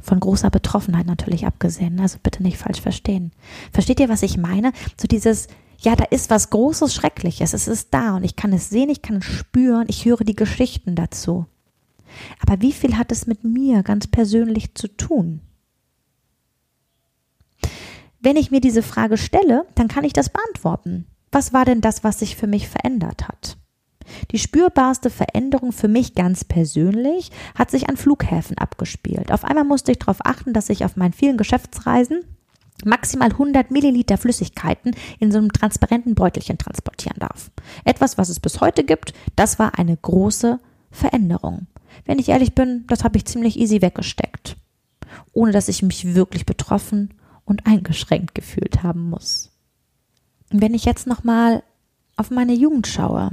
Von 0.00 0.20
großer 0.20 0.50
Betroffenheit 0.50 1.06
natürlich 1.06 1.46
abgesehen, 1.46 2.00
also 2.00 2.18
bitte 2.22 2.42
nicht 2.42 2.56
falsch 2.56 2.80
verstehen. 2.80 3.32
Versteht 3.72 4.00
ihr, 4.00 4.08
was 4.08 4.22
ich 4.22 4.38
meine? 4.38 4.72
So 4.98 5.06
dieses, 5.06 5.48
ja, 5.78 5.96
da 5.96 6.04
ist 6.04 6.30
was 6.30 6.50
Großes, 6.50 6.94
Schreckliches. 6.94 7.52
Es 7.52 7.68
ist 7.68 7.92
da 7.92 8.16
und 8.16 8.24
ich 8.24 8.36
kann 8.36 8.52
es 8.52 8.70
sehen, 8.70 8.88
ich 8.88 9.02
kann 9.02 9.16
es 9.16 9.24
spüren, 9.24 9.86
ich 9.88 10.04
höre 10.04 10.24
die 10.24 10.36
Geschichten 10.36 10.94
dazu. 10.94 11.46
Aber 12.40 12.60
wie 12.60 12.72
viel 12.72 12.96
hat 12.96 13.12
es 13.12 13.26
mit 13.26 13.44
mir 13.44 13.82
ganz 13.82 14.06
persönlich 14.06 14.74
zu 14.74 14.88
tun? 14.88 15.40
Wenn 18.20 18.36
ich 18.36 18.50
mir 18.50 18.60
diese 18.60 18.82
Frage 18.82 19.18
stelle, 19.18 19.66
dann 19.74 19.88
kann 19.88 20.04
ich 20.04 20.12
das 20.12 20.30
beantworten. 20.30 21.06
Was 21.30 21.52
war 21.52 21.64
denn 21.64 21.80
das, 21.80 22.04
was 22.04 22.20
sich 22.20 22.36
für 22.36 22.46
mich 22.46 22.68
verändert 22.68 23.28
hat? 23.28 23.58
Die 24.30 24.38
spürbarste 24.38 25.10
Veränderung 25.10 25.72
für 25.72 25.88
mich 25.88 26.14
ganz 26.14 26.44
persönlich 26.44 27.30
hat 27.54 27.70
sich 27.70 27.88
an 27.88 27.96
Flughäfen 27.96 28.56
abgespielt. 28.58 29.32
Auf 29.32 29.44
einmal 29.44 29.64
musste 29.64 29.92
ich 29.92 29.98
darauf 29.98 30.18
achten, 30.24 30.52
dass 30.52 30.70
ich 30.70 30.84
auf 30.84 30.96
meinen 30.96 31.12
vielen 31.12 31.36
Geschäftsreisen 31.36 32.24
maximal 32.84 33.30
100 33.30 33.70
Milliliter 33.70 34.18
Flüssigkeiten 34.18 34.94
in 35.20 35.30
so 35.30 35.38
einem 35.38 35.52
transparenten 35.52 36.14
Beutelchen 36.14 36.58
transportieren 36.58 37.18
darf. 37.18 37.50
Etwas, 37.84 38.18
was 38.18 38.28
es 38.28 38.40
bis 38.40 38.60
heute 38.60 38.84
gibt, 38.84 39.12
das 39.36 39.58
war 39.58 39.78
eine 39.78 39.96
große 39.96 40.58
Veränderung. 40.90 41.66
Wenn 42.04 42.18
ich 42.18 42.28
ehrlich 42.28 42.54
bin, 42.54 42.84
das 42.88 43.04
habe 43.04 43.16
ich 43.16 43.24
ziemlich 43.24 43.58
easy 43.58 43.80
weggesteckt, 43.80 44.56
ohne 45.32 45.52
dass 45.52 45.68
ich 45.68 45.82
mich 45.82 46.14
wirklich 46.14 46.46
betroffen 46.46 47.14
und 47.44 47.66
eingeschränkt 47.66 48.34
gefühlt 48.34 48.82
haben 48.82 49.10
muss. 49.10 49.50
wenn 50.50 50.74
ich 50.74 50.84
jetzt 50.84 51.08
noch 51.08 51.24
mal 51.24 51.64
auf 52.16 52.30
meine 52.30 52.54
Jugend 52.54 52.86
schaue, 52.86 53.32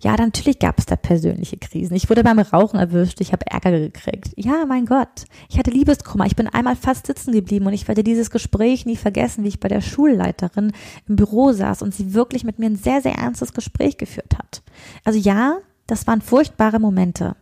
ja, 0.00 0.16
natürlich 0.16 0.58
gab 0.58 0.78
es 0.78 0.86
da 0.86 0.96
persönliche 0.96 1.56
Krisen. 1.56 1.94
Ich 1.94 2.10
wurde 2.10 2.24
beim 2.24 2.38
Rauchen 2.38 2.78
erwischt, 2.78 3.20
ich 3.20 3.32
habe 3.32 3.46
Ärger 3.46 3.70
gekriegt. 3.70 4.32
Ja, 4.36 4.64
mein 4.66 4.86
Gott. 4.86 5.24
Ich 5.48 5.58
hatte 5.58 5.70
Liebeskummer. 5.70 6.26
Ich 6.26 6.36
bin 6.36 6.48
einmal 6.48 6.76
fast 6.76 7.06
sitzen 7.06 7.32
geblieben 7.32 7.66
und 7.66 7.72
ich 7.72 7.88
werde 7.88 8.04
dieses 8.04 8.30
Gespräch 8.30 8.86
nie 8.86 8.96
vergessen, 8.96 9.44
wie 9.44 9.48
ich 9.48 9.60
bei 9.60 9.68
der 9.68 9.80
Schulleiterin 9.80 10.72
im 11.08 11.16
Büro 11.16 11.52
saß 11.52 11.82
und 11.82 11.94
sie 11.94 12.14
wirklich 12.14 12.44
mit 12.44 12.58
mir 12.58 12.66
ein 12.66 12.76
sehr, 12.76 13.00
sehr 13.00 13.14
ernstes 13.14 13.52
Gespräch 13.52 13.96
geführt 13.98 14.36
hat. 14.38 14.62
Also 15.04 15.18
ja, 15.18 15.58
das 15.86 16.06
waren 16.06 16.20
furchtbare 16.20 16.78
Momente. 16.78 17.36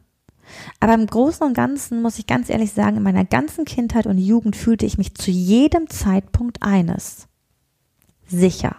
Aber 0.81 0.95
im 0.95 1.07
Großen 1.07 1.47
und 1.47 1.55
Ganzen 1.55 2.03
muss 2.03 2.19
ich 2.19 2.27
ganz 2.27 2.51
ehrlich 2.51 2.73
sagen, 2.73 2.97
in 2.97 3.03
meiner 3.03 3.25
ganzen 3.25 3.65
Kindheit 3.65 4.07
und 4.07 4.19
Jugend 4.19 4.57
fühlte 4.57 4.87
ich 4.87 4.99
mich 4.99 5.15
zu 5.15 5.31
jedem 5.31 5.89
Zeitpunkt 5.89 6.63
eines. 6.63 7.29
Sicher. 8.27 8.77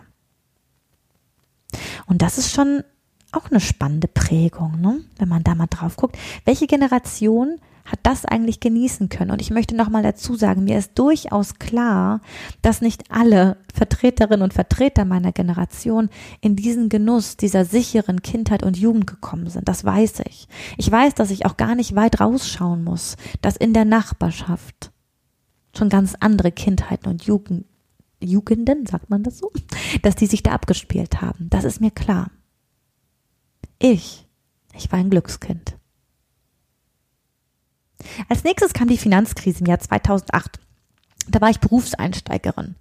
Und 2.05 2.21
das 2.21 2.37
ist 2.37 2.51
schon 2.51 2.83
auch 3.31 3.49
eine 3.49 3.59
spannende 3.59 4.07
Prägung, 4.07 4.79
ne? 4.81 5.01
wenn 5.17 5.29
man 5.29 5.43
da 5.43 5.55
mal 5.55 5.67
drauf 5.67 5.95
guckt. 5.95 6.17
Welche 6.45 6.67
Generation 6.67 7.59
hat 7.85 7.99
das 8.03 8.25
eigentlich 8.25 8.59
genießen 8.59 9.09
können? 9.09 9.31
Und 9.31 9.41
ich 9.41 9.51
möchte 9.51 9.75
nochmal 9.75 10.03
dazu 10.03 10.35
sagen, 10.35 10.63
mir 10.63 10.77
ist 10.77 10.97
durchaus 10.97 11.55
klar, 11.55 12.21
dass 12.61 12.81
nicht 12.81 13.09
alle 13.09 13.57
Vertreterinnen 13.73 14.43
und 14.43 14.53
Vertreter 14.53 15.05
meiner 15.05 15.31
Generation 15.31 16.09
in 16.41 16.55
diesen 16.55 16.89
Genuss 16.89 17.37
dieser 17.37 17.65
sicheren 17.65 18.21
Kindheit 18.21 18.63
und 18.63 18.77
Jugend 18.77 19.07
gekommen 19.07 19.49
sind. 19.49 19.67
Das 19.67 19.83
weiß 19.83 20.21
ich. 20.27 20.47
Ich 20.77 20.91
weiß, 20.91 21.15
dass 21.15 21.31
ich 21.31 21.45
auch 21.45 21.57
gar 21.57 21.75
nicht 21.75 21.95
weit 21.95 22.19
rausschauen 22.19 22.83
muss, 22.83 23.17
dass 23.41 23.57
in 23.57 23.73
der 23.73 23.85
Nachbarschaft 23.85 24.91
schon 25.75 25.89
ganz 25.89 26.15
andere 26.19 26.51
Kindheiten 26.51 27.09
und 27.09 27.23
Jugend, 27.23 27.65
Jugenden, 28.21 28.85
sagt 28.85 29.09
man 29.09 29.23
das 29.23 29.39
so, 29.39 29.51
dass 30.01 30.15
die 30.15 30.27
sich 30.27 30.43
da 30.43 30.51
abgespielt 30.51 31.21
haben. 31.21 31.47
Das 31.49 31.63
ist 31.63 31.81
mir 31.81 31.91
klar. 31.91 32.29
Ich, 33.83 34.27
ich 34.75 34.91
war 34.91 34.99
ein 34.99 35.09
Glückskind. 35.09 35.75
Als 38.29 38.43
nächstes 38.43 38.73
kam 38.73 38.87
die 38.87 38.97
Finanzkrise 38.97 39.61
im 39.61 39.65
Jahr 39.65 39.79
2008. 39.79 40.59
Da 41.27 41.41
war 41.41 41.49
ich 41.49 41.59
Berufseinsteigerin. 41.59 42.75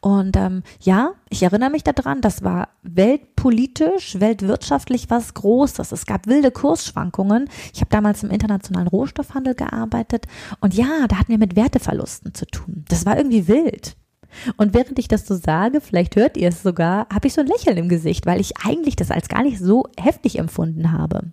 Und 0.00 0.34
ähm, 0.36 0.62
ja, 0.80 1.12
ich 1.28 1.42
erinnere 1.42 1.68
mich 1.68 1.84
daran, 1.84 2.22
das 2.22 2.42
war 2.42 2.70
weltpolitisch, 2.82 4.18
weltwirtschaftlich 4.18 5.10
was 5.10 5.34
Großes. 5.34 5.92
Es 5.92 6.06
gab 6.06 6.26
wilde 6.26 6.50
Kursschwankungen. 6.50 7.50
Ich 7.74 7.80
habe 7.80 7.90
damals 7.90 8.22
im 8.22 8.30
internationalen 8.30 8.88
Rohstoffhandel 8.88 9.54
gearbeitet. 9.54 10.26
Und 10.60 10.72
ja, 10.72 11.06
da 11.06 11.18
hatten 11.18 11.32
wir 11.32 11.38
mit 11.38 11.56
Werteverlusten 11.56 12.32
zu 12.34 12.46
tun. 12.46 12.84
Das 12.88 13.04
war 13.04 13.18
irgendwie 13.18 13.46
wild. 13.46 13.96
Und 14.56 14.74
während 14.74 14.98
ich 14.98 15.08
das 15.08 15.26
so 15.26 15.34
sage, 15.34 15.80
vielleicht 15.80 16.16
hört 16.16 16.36
ihr 16.36 16.48
es 16.48 16.62
sogar, 16.62 17.06
habe 17.12 17.26
ich 17.26 17.34
so 17.34 17.40
ein 17.40 17.46
Lächeln 17.46 17.76
im 17.76 17.88
Gesicht, 17.88 18.26
weil 18.26 18.40
ich 18.40 18.56
eigentlich 18.64 18.96
das 18.96 19.10
als 19.10 19.28
gar 19.28 19.42
nicht 19.42 19.58
so 19.58 19.84
heftig 19.98 20.38
empfunden 20.38 20.92
habe. 20.92 21.32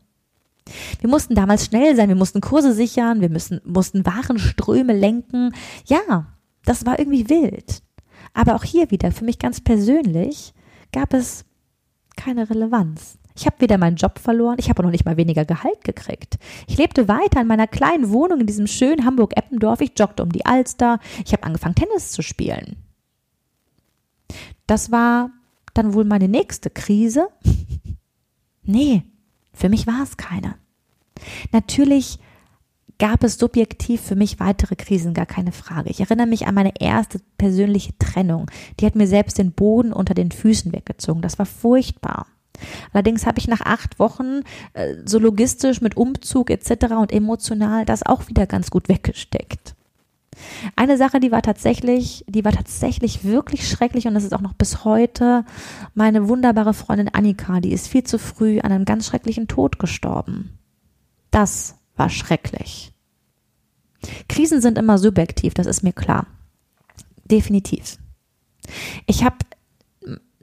Wir 1.00 1.10
mussten 1.10 1.36
damals 1.36 1.66
schnell 1.66 1.96
sein, 1.96 2.10
wir 2.10 2.16
mussten 2.16 2.42
Kurse 2.42 2.74
sichern, 2.74 3.22
wir 3.22 3.30
müssen, 3.30 3.60
mussten 3.66 4.06
Warenströme 4.06 4.94
lenken. 4.94 5.54
Ja, 5.86 6.28
das 6.66 6.86
war 6.86 7.00
irgendwie 7.00 7.30
wild. 7.30 7.82
Aber 8.34 8.56
auch 8.56 8.64
hier 8.64 8.90
wieder, 8.90 9.12
für 9.12 9.26
mich 9.26 9.40
ganz 9.40 9.62
persönlich, 9.62 10.54
gab 10.92 11.14
es 11.14 11.46
keine 12.16 12.50
Relevanz. 12.50 13.18
Ich 13.36 13.46
habe 13.46 13.56
weder 13.60 13.78
meinen 13.78 13.96
Job 13.96 14.20
verloren, 14.20 14.58
ich 14.60 14.70
habe 14.70 14.84
noch 14.84 14.92
nicht 14.92 15.06
mal 15.06 15.18
weniger 15.18 15.44
Gehalt 15.44 15.84
gekriegt. 15.84 16.38
Ich 16.68 16.78
lebte 16.78 17.08
weiter 17.08 17.42
in 17.42 17.48
meiner 17.48 17.68
kleinen 17.68 18.12
Wohnung 18.12 18.40
in 18.40 18.48
diesem 18.48 18.68
schönen 18.68 19.06
Hamburg-Eppendorf. 19.06 19.82
Ich 19.82 19.94
joggte 19.98 20.22
um 20.24 20.32
die 20.32 20.46
Alster. 20.46 21.00
Ich 21.26 21.34
habe 21.34 21.44
angefangen, 21.44 21.76
Tennis 21.76 22.12
zu 22.12 22.22
spielen. 22.22 22.78
Das 24.74 24.92
war 24.92 25.30
dann 25.75 25.94
wohl 25.94 26.03
meine 26.03 26.27
nächste 26.27 26.72
Krise. 26.72 27.27
nee, 28.63 29.03
für 29.53 29.70
mich 29.70 29.86
war 29.86 30.01
es 30.01 30.18
keine. 30.18 30.56
Natürlich 31.51 32.18
gab 32.98 33.24
es 33.24 33.38
subjektiv 33.38 34.01
für 34.01 34.15
mich 34.15 34.39
weitere 34.39 34.75
Krisen, 34.75 35.13
gar 35.13 35.27
keine 35.27 35.51
Frage. 35.51 35.92
Ich 35.92 36.00
erinnere 36.00 36.25
mich 36.25 36.48
an 36.48 36.56
meine 36.56 36.74
erste 36.80 37.20
persönliche 37.38 37.96
Trennung. 38.00 38.50
Die 38.80 38.88
hat 38.88 38.96
mir 38.96 39.06
selbst 39.06 39.38
den 39.38 39.51
Boden 39.51 39.94
unter 39.94 40.15
den 40.15 40.32
Füßen 40.32 40.74
weggezogen. 40.74 41.22
Das 41.22 41.38
war 41.38 41.46
furchtbar. 41.46 42.25
Allerdings 42.94 43.27
habe 43.27 43.38
ich 43.38 43.48
nach 43.48 43.62
acht 43.62 44.00
Wochen 44.00 44.42
äh, 44.74 44.96
so 45.06 45.20
logistisch 45.20 45.82
mit 45.82 45.98
Umzug 45.98 46.50
etc. 46.50 46.96
und 47.00 47.12
emotional 47.12 47.86
das 47.86 48.03
auch 48.03 48.27
wieder 48.27 48.48
ganz 48.48 48.72
gut 48.72 48.89
weggesteckt. 48.89 49.75
Eine 50.76 50.98
Sache, 50.98 51.20
die 51.20 51.32
war 51.32 51.42
tatsächlich, 51.42 52.26
die 52.28 52.46
war 52.46 52.52
tatsächlich 52.52 53.24
wirklich 53.24 53.68
schrecklich 53.68 54.08
und 54.08 54.14
das 54.14 54.24
ist 54.24 54.34
auch 54.34 54.42
noch 54.42 54.54
bis 54.54 54.86
heute 54.86 55.46
meine 55.94 56.28
wunderbare 56.28 56.74
Freundin 56.74 57.10
Annika, 57.10 57.60
die 57.60 57.72
ist 57.72 57.88
viel 57.88 58.04
zu 58.04 58.18
früh 58.18 58.60
an 58.60 58.72
einem 58.72 58.86
ganz 58.86 59.08
schrecklichen 59.08 59.48
Tod 59.48 59.80
gestorben. 59.80 60.58
Das 61.32 61.76
war 61.96 62.10
schrecklich. 62.10 62.94
Krisen 64.28 64.62
sind 64.62 64.78
immer 64.78 64.98
subjektiv, 64.98 65.54
das 65.54 65.68
ist 65.68 65.84
mir 65.84 65.94
klar. 65.94 66.28
Definitiv. 67.26 67.98
Ich 69.08 69.24
habe 69.24 69.38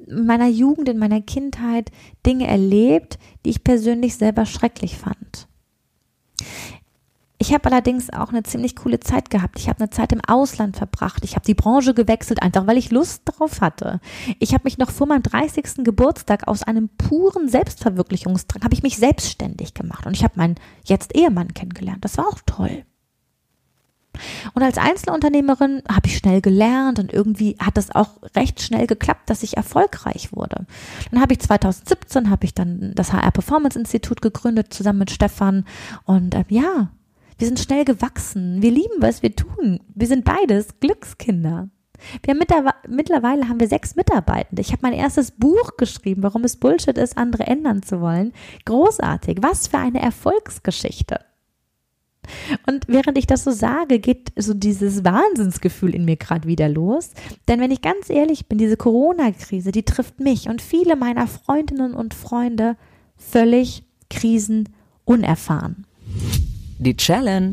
in 0.06 0.26
meiner 0.26 0.48
Jugend, 0.48 0.88
in 0.88 0.98
meiner 0.98 1.20
Kindheit 1.20 1.90
Dinge 2.26 2.46
erlebt, 2.46 3.18
die 3.44 3.50
ich 3.50 3.64
persönlich 3.64 4.16
selber 4.16 4.46
schrecklich 4.46 4.96
fand. 4.96 5.46
Ich 7.42 7.54
habe 7.54 7.70
allerdings 7.70 8.12
auch 8.12 8.28
eine 8.28 8.42
ziemlich 8.42 8.76
coole 8.76 9.00
Zeit 9.00 9.30
gehabt. 9.30 9.58
Ich 9.58 9.70
habe 9.70 9.80
eine 9.80 9.88
Zeit 9.88 10.12
im 10.12 10.20
Ausland 10.28 10.76
verbracht. 10.76 11.24
Ich 11.24 11.36
habe 11.36 11.46
die 11.46 11.54
Branche 11.54 11.94
gewechselt, 11.94 12.42
einfach 12.42 12.66
weil 12.66 12.76
ich 12.76 12.90
Lust 12.90 13.22
drauf 13.24 13.62
hatte. 13.62 13.98
Ich 14.38 14.52
habe 14.52 14.64
mich 14.64 14.76
noch 14.76 14.90
vor 14.90 15.06
meinem 15.06 15.22
30. 15.22 15.82
Geburtstag 15.82 16.46
aus 16.48 16.62
einem 16.62 16.90
puren 16.90 17.48
Selbstverwirklichungsdrang, 17.48 18.62
habe 18.62 18.74
ich 18.74 18.82
mich 18.82 18.98
selbstständig 18.98 19.72
gemacht 19.72 20.04
und 20.04 20.12
ich 20.12 20.22
habe 20.22 20.34
meinen 20.36 20.56
jetzt 20.84 21.16
Ehemann 21.16 21.54
kennengelernt. 21.54 22.04
Das 22.04 22.18
war 22.18 22.28
auch 22.28 22.40
toll. 22.44 22.84
Und 24.52 24.62
als 24.62 24.76
Einzelunternehmerin 24.76 25.82
habe 25.88 26.08
ich 26.08 26.18
schnell 26.18 26.42
gelernt 26.42 26.98
und 26.98 27.10
irgendwie 27.10 27.56
hat 27.58 27.78
das 27.78 27.90
auch 27.90 28.18
recht 28.36 28.60
schnell 28.60 28.86
geklappt, 28.86 29.30
dass 29.30 29.42
ich 29.42 29.56
erfolgreich 29.56 30.30
wurde. 30.32 30.66
Dann 31.10 31.22
habe 31.22 31.32
ich 31.32 31.38
2017 31.38 32.28
habe 32.28 32.44
ich 32.44 32.52
dann 32.52 32.92
das 32.94 33.14
HR 33.14 33.30
Performance 33.30 33.78
Institut 33.78 34.20
gegründet 34.20 34.74
zusammen 34.74 34.98
mit 34.98 35.10
Stefan 35.10 35.64
und 36.04 36.34
äh, 36.34 36.44
ja, 36.50 36.90
wir 37.40 37.46
sind 37.46 37.58
schnell 37.58 37.86
gewachsen. 37.86 38.60
Wir 38.60 38.70
lieben, 38.70 38.96
was 38.98 39.22
wir 39.22 39.34
tun. 39.34 39.80
Wir 39.94 40.06
sind 40.06 40.26
beides 40.26 40.78
Glückskinder. 40.78 41.70
Wir 42.22 42.34
haben 42.34 42.72
mittlerweile 42.86 43.48
haben 43.48 43.60
wir 43.60 43.66
sechs 43.66 43.96
Mitarbeitende. 43.96 44.60
Ich 44.60 44.72
habe 44.72 44.82
mein 44.82 44.92
erstes 44.92 45.30
Buch 45.30 45.78
geschrieben, 45.78 46.22
warum 46.22 46.44
es 46.44 46.58
Bullshit 46.58 46.98
ist, 46.98 47.16
andere 47.16 47.46
ändern 47.46 47.82
zu 47.82 48.02
wollen. 48.02 48.34
Großartig. 48.66 49.38
Was 49.40 49.68
für 49.68 49.78
eine 49.78 50.02
Erfolgsgeschichte. 50.02 51.20
Und 52.66 52.86
während 52.88 53.16
ich 53.16 53.26
das 53.26 53.44
so 53.44 53.52
sage, 53.52 54.00
geht 54.00 54.32
so 54.36 54.52
dieses 54.52 55.02
Wahnsinnsgefühl 55.02 55.94
in 55.94 56.04
mir 56.04 56.16
gerade 56.16 56.46
wieder 56.46 56.68
los. 56.68 57.12
Denn 57.48 57.58
wenn 57.58 57.70
ich 57.70 57.80
ganz 57.80 58.10
ehrlich 58.10 58.48
bin, 58.48 58.58
diese 58.58 58.76
Corona-Krise, 58.76 59.72
die 59.72 59.84
trifft 59.84 60.20
mich 60.20 60.50
und 60.50 60.60
viele 60.60 60.94
meiner 60.94 61.26
Freundinnen 61.26 61.94
und 61.94 62.12
Freunde 62.12 62.76
völlig 63.16 63.82
krisenunerfahren 64.10 65.86
die 66.80 66.96
Challenge. 66.96 67.52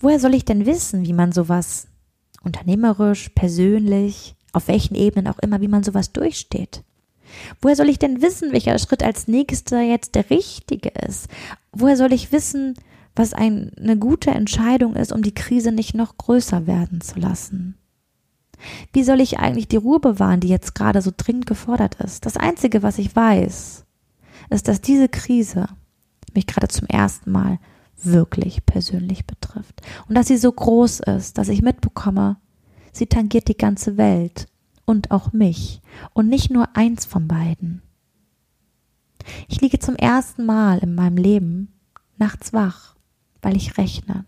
Woher 0.00 0.18
soll 0.18 0.34
ich 0.34 0.44
denn 0.44 0.66
wissen, 0.66 1.06
wie 1.06 1.12
man 1.12 1.32
sowas 1.32 1.86
unternehmerisch, 2.42 3.30
persönlich, 3.34 4.34
auf 4.52 4.68
welchen 4.68 4.94
Ebenen 4.94 5.28
auch 5.28 5.38
immer, 5.38 5.60
wie 5.60 5.68
man 5.68 5.82
sowas 5.82 6.12
durchsteht? 6.12 6.82
Woher 7.60 7.76
soll 7.76 7.88
ich 7.88 7.98
denn 7.98 8.22
wissen, 8.22 8.52
welcher 8.52 8.78
Schritt 8.78 9.02
als 9.02 9.28
nächster 9.28 9.82
jetzt 9.82 10.14
der 10.14 10.30
richtige 10.30 10.90
ist? 11.06 11.28
Woher 11.72 11.96
soll 11.96 12.12
ich 12.12 12.32
wissen, 12.32 12.74
was 13.14 13.34
ein, 13.34 13.72
eine 13.78 13.98
gute 13.98 14.30
Entscheidung 14.30 14.96
ist, 14.96 15.12
um 15.12 15.22
die 15.22 15.34
Krise 15.34 15.72
nicht 15.72 15.94
noch 15.94 16.16
größer 16.16 16.66
werden 16.66 17.00
zu 17.00 17.18
lassen? 17.18 17.76
Wie 18.92 19.04
soll 19.04 19.20
ich 19.20 19.38
eigentlich 19.38 19.68
die 19.68 19.76
Ruhe 19.76 20.00
bewahren, 20.00 20.40
die 20.40 20.48
jetzt 20.48 20.74
gerade 20.74 21.02
so 21.02 21.10
dringend 21.14 21.46
gefordert 21.46 21.96
ist? 21.96 22.24
Das 22.24 22.36
Einzige, 22.36 22.82
was 22.82 22.98
ich 22.98 23.14
weiß, 23.14 23.84
ist, 24.50 24.68
dass 24.68 24.80
diese 24.80 25.08
Krise 25.08 25.68
mich 26.34 26.46
gerade 26.46 26.68
zum 26.68 26.86
ersten 26.88 27.30
Mal 27.30 27.58
wirklich 28.02 28.66
persönlich 28.66 29.26
betrifft. 29.26 29.80
Und 30.08 30.16
dass 30.16 30.28
sie 30.28 30.36
so 30.36 30.50
groß 30.50 31.00
ist, 31.00 31.38
dass 31.38 31.48
ich 31.48 31.62
mitbekomme, 31.62 32.36
sie 32.92 33.06
tangiert 33.06 33.48
die 33.48 33.56
ganze 33.56 33.96
Welt 33.96 34.46
und 34.84 35.10
auch 35.10 35.32
mich 35.32 35.80
und 36.12 36.28
nicht 36.28 36.50
nur 36.50 36.76
eins 36.76 37.04
von 37.04 37.28
beiden. 37.28 37.82
Ich 39.48 39.60
liege 39.60 39.78
zum 39.78 39.96
ersten 39.96 40.44
Mal 40.44 40.78
in 40.78 40.94
meinem 40.94 41.16
Leben 41.16 41.72
nachts 42.18 42.52
wach, 42.52 42.94
weil 43.42 43.56
ich 43.56 43.78
rechne. 43.78 44.26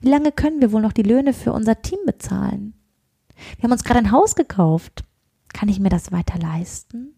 Wie 0.00 0.08
lange 0.08 0.32
können 0.32 0.60
wir 0.60 0.72
wohl 0.72 0.82
noch 0.82 0.92
die 0.92 1.02
Löhne 1.02 1.32
für 1.32 1.52
unser 1.52 1.80
Team 1.82 1.98
bezahlen? 2.06 2.74
Wir 3.56 3.64
haben 3.64 3.72
uns 3.72 3.84
gerade 3.84 4.00
ein 4.00 4.12
Haus 4.12 4.34
gekauft. 4.34 5.04
Kann 5.52 5.68
ich 5.68 5.80
mir 5.80 5.88
das 5.88 6.12
weiter 6.12 6.38
leisten? 6.38 7.14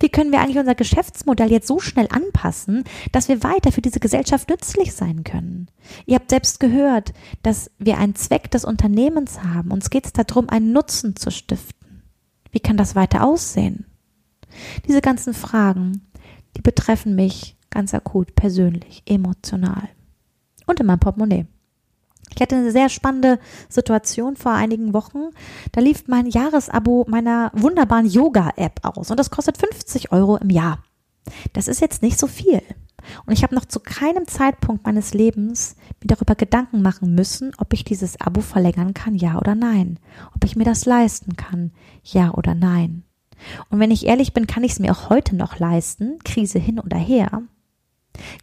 Wie 0.00 0.08
können 0.08 0.32
wir 0.32 0.40
eigentlich 0.40 0.58
unser 0.58 0.74
Geschäftsmodell 0.74 1.50
jetzt 1.50 1.68
so 1.68 1.78
schnell 1.78 2.08
anpassen, 2.10 2.84
dass 3.12 3.28
wir 3.28 3.42
weiter 3.42 3.72
für 3.72 3.82
diese 3.82 4.00
Gesellschaft 4.00 4.48
nützlich 4.48 4.92
sein 4.92 5.24
können? 5.24 5.68
Ihr 6.06 6.16
habt 6.16 6.30
selbst 6.30 6.60
gehört, 6.60 7.12
dass 7.42 7.70
wir 7.78 7.98
einen 7.98 8.14
Zweck 8.14 8.50
des 8.50 8.64
Unternehmens 8.64 9.42
haben. 9.42 9.70
Uns 9.70 9.90
geht 9.90 10.06
es 10.06 10.12
darum, 10.12 10.48
einen 10.48 10.72
Nutzen 10.72 11.16
zu 11.16 11.30
stiften. 11.30 12.02
Wie 12.50 12.60
kann 12.60 12.76
das 12.76 12.94
weiter 12.94 13.24
aussehen? 13.24 13.86
Diese 14.86 15.00
ganzen 15.00 15.34
Fragen, 15.34 16.06
die 16.56 16.62
betreffen 16.62 17.14
mich 17.14 17.56
ganz 17.70 17.92
akut, 17.94 18.34
persönlich, 18.34 19.02
emotional. 19.06 19.88
Und 20.66 20.80
in 20.80 20.86
meinem 20.86 21.00
Portemonnaie. 21.00 21.46
Ich 22.34 22.42
hatte 22.42 22.56
eine 22.56 22.72
sehr 22.72 22.88
spannende 22.88 23.38
Situation 23.68 24.36
vor 24.36 24.52
einigen 24.52 24.92
Wochen. 24.92 25.30
Da 25.72 25.80
lief 25.80 26.04
mein 26.06 26.26
Jahresabo 26.26 27.06
meiner 27.08 27.50
wunderbaren 27.54 28.06
Yoga-App 28.06 28.80
aus 28.82 29.10
und 29.10 29.18
das 29.18 29.30
kostet 29.30 29.58
50 29.58 30.12
Euro 30.12 30.36
im 30.36 30.50
Jahr. 30.50 30.82
Das 31.52 31.68
ist 31.68 31.80
jetzt 31.80 32.02
nicht 32.02 32.18
so 32.18 32.26
viel. 32.26 32.62
Und 33.24 33.32
ich 33.32 33.42
habe 33.42 33.54
noch 33.54 33.64
zu 33.64 33.80
keinem 33.80 34.26
Zeitpunkt 34.26 34.84
meines 34.84 35.14
Lebens 35.14 35.76
mir 36.02 36.08
darüber 36.08 36.34
Gedanken 36.34 36.82
machen 36.82 37.14
müssen, 37.14 37.52
ob 37.58 37.72
ich 37.72 37.84
dieses 37.84 38.20
Abo 38.20 38.40
verlängern 38.40 38.94
kann, 38.94 39.14
ja 39.14 39.38
oder 39.38 39.54
nein. 39.54 39.98
Ob 40.34 40.44
ich 40.44 40.56
mir 40.56 40.64
das 40.64 40.86
leisten 40.86 41.36
kann, 41.36 41.72
ja 42.02 42.32
oder 42.32 42.54
nein. 42.54 43.04
Und 43.70 43.78
wenn 43.78 43.90
ich 43.90 44.06
ehrlich 44.06 44.32
bin, 44.32 44.46
kann 44.46 44.64
ich 44.64 44.72
es 44.72 44.78
mir 44.78 44.92
auch 44.92 45.10
heute 45.10 45.36
noch 45.36 45.58
leisten, 45.58 46.18
Krise 46.24 46.58
hin 46.58 46.80
oder 46.80 46.96
her. 46.96 47.42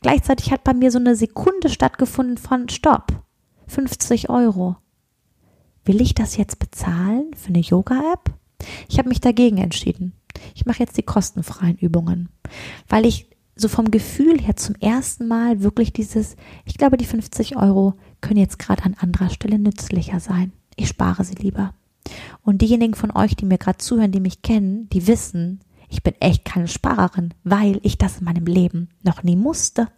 Gleichzeitig 0.02 0.52
hat 0.52 0.64
bei 0.64 0.74
mir 0.74 0.92
so 0.92 1.00
eine 1.00 1.16
Sekunde 1.16 1.70
stattgefunden 1.70 2.38
von 2.38 2.70
Stopp. 2.70 3.23
50 3.68 4.30
Euro. 4.30 4.78
Will 5.86 6.02
ich 6.02 6.14
das 6.14 6.38
jetzt 6.38 6.60
bezahlen 6.60 7.34
für 7.36 7.50
eine 7.50 7.60
Yoga-App? 7.60 8.34
Ich 8.88 8.98
habe 8.98 9.10
mich 9.10 9.22
dagegen 9.22 9.58
entschieden. 9.58 10.14
Ich 10.56 10.66
mache 10.66 10.80
jetzt 10.80 10.98
die 10.98 11.04
kostenfreien 11.04 11.78
Übungen, 11.78 12.30
weil 12.88 13.06
ich 13.06 13.30
so 13.56 13.68
vom 13.68 13.92
Gefühl 13.92 14.42
her 14.42 14.56
zum 14.56 14.76
ersten 14.76 15.28
Mal 15.28 15.62
wirklich 15.62 15.94
dieses, 15.94 16.36
ich 16.66 16.78
glaube, 16.78 16.98
die 16.98 17.06
50 17.06 17.56
Euro 17.58 17.96
können 18.22 18.40
jetzt 18.40 18.60
gerade 18.60 18.84
an 18.84 18.96
anderer 19.00 19.30
Stelle 19.30 19.60
nützlicher 19.60 20.20
sein. 20.20 20.54
Ich 20.76 20.88
spare 20.88 21.24
sie 21.24 21.36
lieber. 21.36 21.74
Und 22.42 22.62
diejenigen 22.62 22.96
von 22.96 23.12
euch, 23.12 23.36
die 23.36 23.46
mir 23.46 23.58
gerade 23.58 23.78
zuhören, 23.78 24.12
die 24.12 24.20
mich 24.20 24.42
kennen, 24.42 24.90
die 24.90 25.08
wissen, 25.08 25.60
ich 25.88 26.02
bin 26.02 26.16
echt 26.20 26.44
keine 26.44 26.68
Sparerin, 26.68 27.34
weil 27.44 27.80
ich 27.84 27.98
das 27.98 28.18
in 28.18 28.26
meinem 28.26 28.46
Leben 28.46 28.90
noch 29.04 29.24
nie 29.24 29.36
musste. 29.36 29.90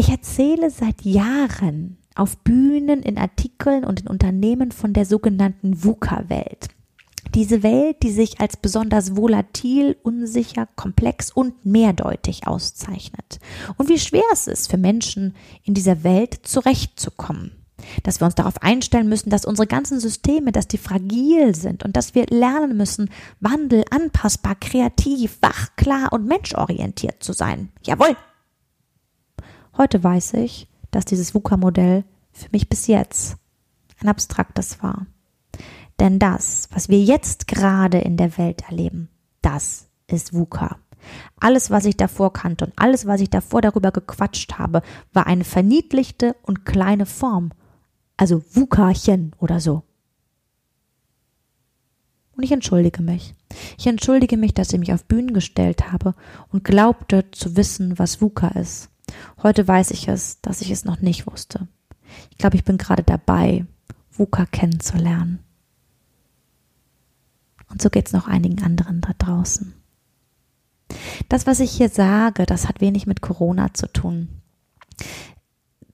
Ich 0.00 0.08
erzähle 0.08 0.70
seit 0.70 1.02
Jahren 1.02 1.98
auf 2.14 2.38
Bühnen, 2.38 3.02
in 3.02 3.18
Artikeln 3.18 3.84
und 3.84 4.00
in 4.00 4.06
Unternehmen 4.06 4.72
von 4.72 4.94
der 4.94 5.04
sogenannten 5.04 5.84
VUCA-Welt. 5.84 6.68
Diese 7.34 7.62
Welt, 7.62 8.02
die 8.02 8.10
sich 8.10 8.40
als 8.40 8.56
besonders 8.56 9.14
volatil, 9.14 9.98
unsicher, 10.02 10.66
komplex 10.74 11.30
und 11.30 11.66
mehrdeutig 11.66 12.46
auszeichnet. 12.46 13.40
Und 13.76 13.90
wie 13.90 13.98
schwer 13.98 14.22
es 14.32 14.46
ist 14.46 14.70
für 14.70 14.78
Menschen 14.78 15.34
in 15.64 15.74
dieser 15.74 16.02
Welt 16.02 16.40
zurechtzukommen. 16.44 17.52
dass 18.02 18.20
wir 18.20 18.26
uns 18.26 18.34
darauf 18.34 18.62
einstellen 18.62 19.08
müssen, 19.08 19.30
dass 19.30 19.46
unsere 19.46 19.66
ganzen 19.66 20.00
Systeme, 20.00 20.52
dass 20.52 20.68
die 20.68 20.76
fragil 20.78 21.54
sind 21.54 21.82
und 21.82 21.96
dass 21.96 22.14
wir 22.14 22.26
lernen 22.26 22.76
müssen, 22.76 23.10
Wandel, 23.40 23.84
anpassbar, 23.90 24.54
kreativ, 24.54 25.38
wach, 25.40 25.76
klar 25.76 26.12
und 26.12 26.26
menschorientiert 26.26 27.22
zu 27.22 27.32
sein. 27.32 27.70
Jawohl! 27.82 28.16
Heute 29.76 30.02
weiß 30.02 30.34
ich, 30.34 30.68
dass 30.90 31.04
dieses 31.04 31.34
VUCA-Modell 31.34 32.04
für 32.32 32.48
mich 32.52 32.68
bis 32.68 32.86
jetzt 32.86 33.36
ein 34.00 34.08
abstraktes 34.08 34.82
war. 34.82 35.06
Denn 35.98 36.18
das, 36.18 36.68
was 36.72 36.88
wir 36.88 37.00
jetzt 37.00 37.46
gerade 37.46 37.98
in 37.98 38.16
der 38.16 38.38
Welt 38.38 38.62
erleben, 38.68 39.10
das 39.42 39.88
ist 40.06 40.32
VUCA. 40.32 40.78
Alles, 41.38 41.70
was 41.70 41.84
ich 41.84 41.96
davor 41.96 42.32
kannte 42.32 42.66
und 42.66 42.72
alles, 42.76 43.06
was 43.06 43.20
ich 43.20 43.30
davor 43.30 43.62
darüber 43.62 43.90
gequatscht 43.90 44.58
habe, 44.58 44.82
war 45.12 45.26
eine 45.26 45.44
verniedlichte 45.44 46.36
und 46.42 46.64
kleine 46.64 47.06
Form 47.06 47.52
also 48.20 48.44
Wukarchen 48.52 49.34
oder 49.38 49.60
so. 49.60 49.82
Und 52.36 52.42
ich 52.42 52.52
entschuldige 52.52 53.02
mich. 53.02 53.34
Ich 53.78 53.86
entschuldige 53.86 54.36
mich, 54.36 54.52
dass 54.52 54.72
ich 54.72 54.78
mich 54.78 54.92
auf 54.92 55.06
Bühnen 55.06 55.32
gestellt 55.32 55.90
habe 55.90 56.14
und 56.52 56.62
glaubte 56.62 57.30
zu 57.30 57.56
wissen, 57.56 57.98
was 57.98 58.20
VUCA 58.20 58.48
ist. 58.48 58.90
Heute 59.42 59.66
weiß 59.66 59.90
ich 59.90 60.08
es, 60.08 60.40
dass 60.40 60.60
ich 60.60 60.70
es 60.70 60.84
noch 60.84 61.00
nicht 61.00 61.26
wusste. 61.26 61.68
Ich 62.30 62.38
glaube, 62.38 62.56
ich 62.56 62.64
bin 62.64 62.78
gerade 62.78 63.02
dabei, 63.02 63.66
VUCA 64.10 64.46
kennenzulernen. 64.46 65.40
Und 67.68 67.80
so 67.80 67.88
geht 67.88 68.08
es 68.08 68.12
noch 68.12 68.26
einigen 68.26 68.62
anderen 68.62 69.00
da 69.00 69.12
draußen. 69.16 69.74
Das, 71.28 71.46
was 71.46 71.60
ich 71.60 71.70
hier 71.70 71.88
sage, 71.88 72.46
das 72.46 72.68
hat 72.68 72.80
wenig 72.80 73.06
mit 73.06 73.20
Corona 73.20 73.72
zu 73.72 73.86
tun 73.86 74.40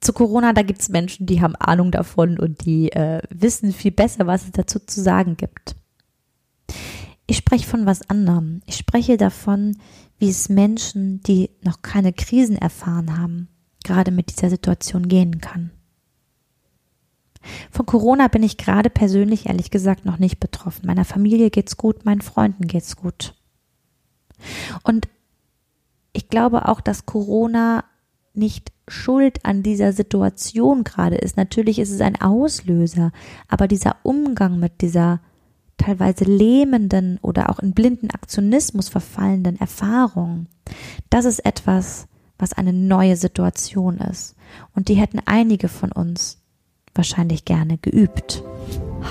zu 0.07 0.13
Corona, 0.13 0.53
da 0.53 0.63
gibt 0.63 0.81
es 0.81 0.89
Menschen, 0.89 1.27
die 1.27 1.43
haben 1.43 1.57
Ahnung 1.57 1.91
davon 1.91 2.39
und 2.39 2.65
die 2.65 2.93
äh, 2.93 3.21
wissen 3.29 3.73
viel 3.73 3.91
besser, 3.91 4.27
was 4.27 4.45
es 4.45 4.53
dazu 4.53 4.79
zu 4.79 5.03
sagen 5.03 5.37
gibt. 5.37 5.77
Ich 7.27 7.39
spreche 7.39 7.67
von 7.67 7.87
was 7.87 8.09
anderem. 8.09 8.63
Ich 8.67 8.77
spreche 8.77 9.17
davon, 9.17 9.79
wie 10.19 10.29
es 10.29 10.49
Menschen, 10.49 11.21
die 11.23 11.51
noch 11.63 11.83
keine 11.83 12.13
Krisen 12.13 12.57
erfahren 12.57 13.19
haben, 13.19 13.49
gerade 13.85 14.11
mit 14.11 14.31
dieser 14.31 14.51
Situation 14.51 15.09
gehen 15.09 15.41
kann. 15.41 15.71
Von 17.71 17.87
Corona 17.87 18.29
bin 18.29 18.43
ich 18.43 18.57
gerade 18.57 18.91
persönlich 18.91 19.47
ehrlich 19.47 19.71
gesagt 19.71 20.05
noch 20.05 20.19
nicht 20.19 20.41
betroffen. 20.41 20.87
Meiner 20.87 21.05
Familie 21.05 21.51
geht's 21.51 21.77
gut, 21.77 22.05
meinen 22.05 22.21
Freunden 22.21 22.67
geht's 22.67 22.97
gut. 22.97 23.35
Und 24.83 25.09
ich 26.13 26.29
glaube 26.29 26.69
auch, 26.69 26.81
dass 26.81 27.07
Corona 27.07 27.85
nicht 28.35 28.73
schuld 28.89 29.45
an 29.45 29.63
dieser 29.63 29.93
Situation 29.93 30.85
gerade 30.85 31.17
ist. 31.17 31.37
Natürlich 31.37 31.79
ist 31.79 31.91
es 31.91 32.01
ein 32.01 32.21
Auslöser, 32.21 33.13
aber 33.49 33.67
dieser 33.67 33.97
Umgang 34.03 34.59
mit 34.59 34.81
dieser 34.81 35.21
teilweise 35.77 36.25
lähmenden 36.25 37.19
oder 37.23 37.51
auch 37.51 37.59
in 37.59 37.73
blinden 37.73 38.11
Aktionismus 38.11 38.89
verfallenden 38.89 39.59
Erfahrung, 39.59 40.47
das 41.11 41.25
ist 41.25 41.45
etwas, 41.45 42.07
was 42.39 42.53
eine 42.53 42.73
neue 42.73 43.17
Situation 43.17 43.99
ist. 43.99 44.37
Und 44.75 44.89
die 44.89 44.95
hätten 44.95 45.21
einige 45.25 45.69
von 45.69 45.93
uns 45.93 46.39
wahrscheinlich 46.95 47.45
gerne 47.45 47.79
geübt. 47.79 48.43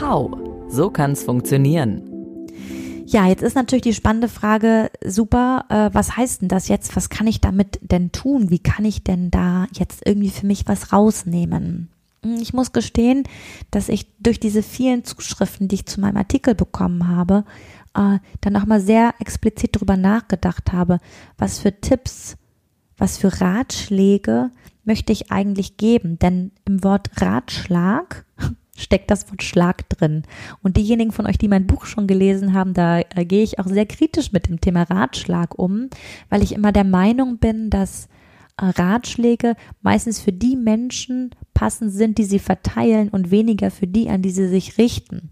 How? 0.01 0.31
So 0.69 0.89
kann's 0.89 1.23
funktionieren. 1.23 2.11
Ja, 3.07 3.27
jetzt 3.27 3.43
ist 3.43 3.55
natürlich 3.55 3.83
die 3.83 3.93
spannende 3.93 4.27
Frage, 4.27 4.89
super, 5.05 5.65
äh, 5.69 5.89
was 5.93 6.17
heißt 6.17 6.41
denn 6.41 6.49
das 6.49 6.67
jetzt? 6.67 6.95
Was 6.95 7.09
kann 7.09 7.27
ich 7.27 7.39
damit 7.39 7.79
denn 7.81 8.11
tun? 8.11 8.49
Wie 8.49 8.59
kann 8.59 8.83
ich 8.83 9.03
denn 9.03 9.29
da 9.29 9.67
jetzt 9.73 10.01
irgendwie 10.05 10.31
für 10.31 10.47
mich 10.47 10.67
was 10.67 10.91
rausnehmen? 10.91 11.89
Hm, 12.25 12.37
ich 12.41 12.53
muss 12.53 12.73
gestehen, 12.73 13.23
dass 13.71 13.87
ich 13.87 14.07
durch 14.19 14.39
diese 14.39 14.63
vielen 14.63 15.03
Zuschriften, 15.03 15.67
die 15.67 15.75
ich 15.75 15.85
zu 15.85 16.01
meinem 16.01 16.17
Artikel 16.17 16.55
bekommen 16.55 17.07
habe, 17.07 17.45
äh, 17.93 18.17
dann 18.41 18.53
nochmal 18.53 18.81
sehr 18.81 19.13
explizit 19.19 19.75
darüber 19.75 19.95
nachgedacht 19.95 20.73
habe, 20.73 20.99
was 21.37 21.59
für 21.59 21.79
Tipps, 21.79 22.35
was 22.97 23.17
für 23.17 23.41
Ratschläge 23.41 24.49
möchte 24.83 25.13
ich 25.13 25.31
eigentlich 25.31 25.77
geben? 25.77 26.17
Denn 26.17 26.51
im 26.65 26.83
Wort 26.83 27.09
Ratschlag 27.21 28.25
steckt 28.77 29.11
das 29.11 29.29
Wort 29.29 29.43
Schlag 29.43 29.87
drin. 29.89 30.23
Und 30.63 30.77
diejenigen 30.77 31.11
von 31.11 31.27
euch, 31.27 31.37
die 31.37 31.47
mein 31.47 31.67
Buch 31.67 31.85
schon 31.85 32.07
gelesen 32.07 32.53
haben, 32.53 32.73
da 32.73 32.99
äh, 32.99 33.25
gehe 33.25 33.43
ich 33.43 33.59
auch 33.59 33.67
sehr 33.67 33.85
kritisch 33.85 34.31
mit 34.31 34.47
dem 34.47 34.61
Thema 34.61 34.83
Ratschlag 34.83 35.59
um, 35.59 35.89
weil 36.29 36.41
ich 36.41 36.53
immer 36.53 36.71
der 36.71 36.83
Meinung 36.85 37.37
bin, 37.37 37.69
dass 37.69 38.07
Ratschläge 38.57 39.55
meistens 39.81 40.19
für 40.19 40.31
die 40.31 40.55
Menschen 40.55 41.31
passend 41.53 41.91
sind, 41.91 42.17
die 42.17 42.23
sie 42.23 42.39
verteilen 42.39 43.09
und 43.09 43.31
weniger 43.31 43.71
für 43.71 43.87
die, 43.87 44.09
an 44.09 44.21
die 44.21 44.31
sie 44.31 44.47
sich 44.47 44.77
richten. 44.77 45.31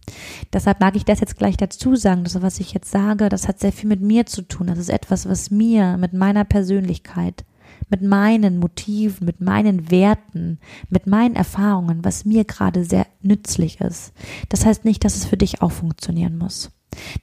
Deshalb 0.51 0.79
mag 0.79 0.95
ich 0.95 1.05
das 1.05 1.19
jetzt 1.19 1.37
gleich 1.37 1.57
dazu 1.57 1.95
sagen, 1.95 2.23
dass 2.23 2.41
was 2.41 2.59
ich 2.59 2.73
jetzt 2.73 2.91
sage, 2.91 3.29
das 3.29 3.47
hat 3.47 3.59
sehr 3.59 3.71
viel 3.71 3.89
mit 3.89 4.01
mir 4.01 4.25
zu 4.25 4.41
tun. 4.41 4.67
Das 4.67 4.79
ist 4.79 4.89
etwas, 4.89 5.27
was 5.27 5.51
mir, 5.51 5.97
mit 5.97 6.13
meiner 6.13 6.43
Persönlichkeit, 6.43 7.45
mit 7.89 8.01
meinen 8.01 8.59
Motiven, 8.59 9.25
mit 9.25 9.41
meinen 9.41 9.91
Werten, 9.91 10.59
mit 10.89 11.07
meinen 11.07 11.35
Erfahrungen, 11.35 12.03
was 12.03 12.25
mir 12.25 12.43
gerade 12.43 12.83
sehr 12.83 13.05
nützlich 13.21 13.79
ist. 13.81 14.13
Das 14.49 14.65
heißt 14.65 14.85
nicht, 14.85 15.03
dass 15.03 15.15
es 15.15 15.25
für 15.25 15.37
dich 15.37 15.61
auch 15.61 15.71
funktionieren 15.71 16.37
muss. 16.37 16.71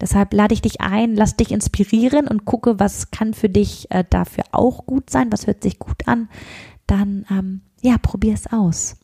Deshalb 0.00 0.32
lade 0.32 0.54
ich 0.54 0.62
dich 0.62 0.80
ein, 0.80 1.14
lass 1.14 1.36
dich 1.36 1.52
inspirieren 1.52 2.28
und 2.28 2.44
gucke, 2.44 2.78
was 2.78 3.10
kann 3.10 3.34
für 3.34 3.48
dich 3.48 3.90
äh, 3.90 4.04
dafür 4.08 4.44
auch 4.52 4.86
gut 4.86 5.10
sein, 5.10 5.32
was 5.32 5.46
hört 5.46 5.62
sich 5.62 5.78
gut 5.78 6.06
an. 6.06 6.28
Dann, 6.86 7.24
ähm, 7.30 7.60
ja, 7.82 7.96
probier 7.98 8.34
es 8.34 8.52
aus. 8.52 8.96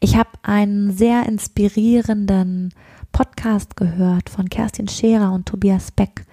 Ich 0.00 0.16
habe 0.16 0.30
einen 0.42 0.92
sehr 0.92 1.26
inspirierenden 1.26 2.74
Podcast 3.12 3.76
gehört 3.76 4.30
von 4.30 4.48
Kerstin 4.48 4.88
Scherer 4.88 5.32
und 5.32 5.46
Tobias 5.46 5.90
Beck. 5.90 6.26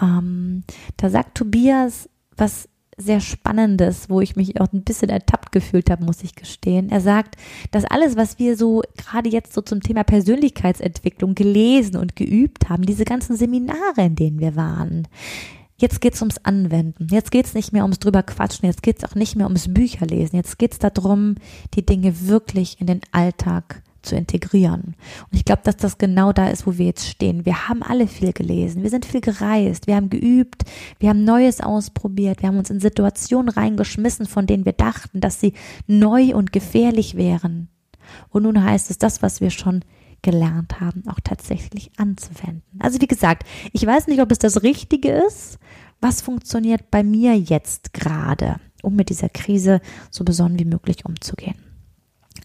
Ähm, 0.00 0.64
da 0.96 1.10
sagt 1.10 1.36
Tobias 1.36 2.08
was 2.36 2.68
sehr 3.04 3.20
Spannendes, 3.20 4.08
wo 4.08 4.20
ich 4.20 4.36
mich 4.36 4.60
auch 4.60 4.72
ein 4.72 4.82
bisschen 4.82 5.10
ertappt 5.10 5.52
gefühlt 5.52 5.90
habe, 5.90 6.04
muss 6.04 6.22
ich 6.22 6.34
gestehen. 6.34 6.90
Er 6.90 7.00
sagt, 7.00 7.36
dass 7.70 7.84
alles, 7.84 8.16
was 8.16 8.38
wir 8.38 8.56
so 8.56 8.82
gerade 8.96 9.28
jetzt 9.28 9.52
so 9.52 9.60
zum 9.60 9.80
Thema 9.80 10.04
Persönlichkeitsentwicklung 10.04 11.34
gelesen 11.34 11.96
und 11.96 12.16
geübt 12.16 12.68
haben, 12.68 12.86
diese 12.86 13.04
ganzen 13.04 13.36
Seminare, 13.36 14.02
in 14.04 14.16
denen 14.16 14.40
wir 14.40 14.56
waren, 14.56 15.08
jetzt 15.76 16.00
geht's 16.00 16.22
ums 16.22 16.38
Anwenden. 16.38 17.08
Jetzt 17.10 17.30
geht's 17.30 17.54
nicht 17.54 17.72
mehr 17.72 17.82
ums 17.82 17.98
drüber 17.98 18.22
quatschen, 18.22 18.66
jetzt 18.66 18.82
geht's 18.82 19.04
auch 19.04 19.14
nicht 19.14 19.36
mehr 19.36 19.46
ums 19.46 19.72
Bücherlesen. 19.72 20.36
Jetzt 20.36 20.58
geht's 20.58 20.78
darum, 20.78 21.34
die 21.74 21.84
Dinge 21.84 22.26
wirklich 22.28 22.80
in 22.80 22.86
den 22.86 23.00
Alltag 23.10 23.82
zu 24.02 24.16
integrieren. 24.16 24.94
Und 25.30 25.36
ich 25.36 25.44
glaube, 25.44 25.62
dass 25.64 25.76
das 25.76 25.98
genau 25.98 26.32
da 26.32 26.48
ist, 26.48 26.66
wo 26.66 26.78
wir 26.78 26.86
jetzt 26.86 27.08
stehen. 27.08 27.46
Wir 27.46 27.68
haben 27.68 27.82
alle 27.82 28.06
viel 28.06 28.32
gelesen, 28.32 28.82
wir 28.82 28.90
sind 28.90 29.04
viel 29.04 29.20
gereist, 29.20 29.86
wir 29.86 29.96
haben 29.96 30.10
geübt, 30.10 30.62
wir 30.98 31.08
haben 31.08 31.24
Neues 31.24 31.60
ausprobiert, 31.60 32.42
wir 32.42 32.48
haben 32.48 32.58
uns 32.58 32.70
in 32.70 32.80
Situationen 32.80 33.48
reingeschmissen, 33.48 34.26
von 34.26 34.46
denen 34.46 34.64
wir 34.64 34.72
dachten, 34.72 35.20
dass 35.20 35.40
sie 35.40 35.54
neu 35.86 36.34
und 36.34 36.52
gefährlich 36.52 37.16
wären. 37.16 37.68
Und 38.28 38.44
nun 38.44 38.62
heißt 38.62 38.90
es, 38.90 38.98
das, 38.98 39.22
was 39.22 39.40
wir 39.40 39.50
schon 39.50 39.84
gelernt 40.22 40.80
haben, 40.80 41.02
auch 41.08 41.20
tatsächlich 41.22 41.90
anzuwenden. 41.96 42.62
Also 42.78 43.00
wie 43.00 43.08
gesagt, 43.08 43.46
ich 43.72 43.84
weiß 43.84 44.06
nicht, 44.06 44.20
ob 44.20 44.30
es 44.30 44.38
das 44.38 44.62
Richtige 44.62 45.10
ist. 45.10 45.58
Was 46.00 46.22
funktioniert 46.22 46.90
bei 46.90 47.02
mir 47.02 47.36
jetzt 47.36 47.92
gerade, 47.92 48.56
um 48.82 48.96
mit 48.96 49.08
dieser 49.08 49.28
Krise 49.28 49.80
so 50.10 50.24
besonnen 50.24 50.58
wie 50.58 50.64
möglich 50.64 51.04
umzugehen? 51.04 51.71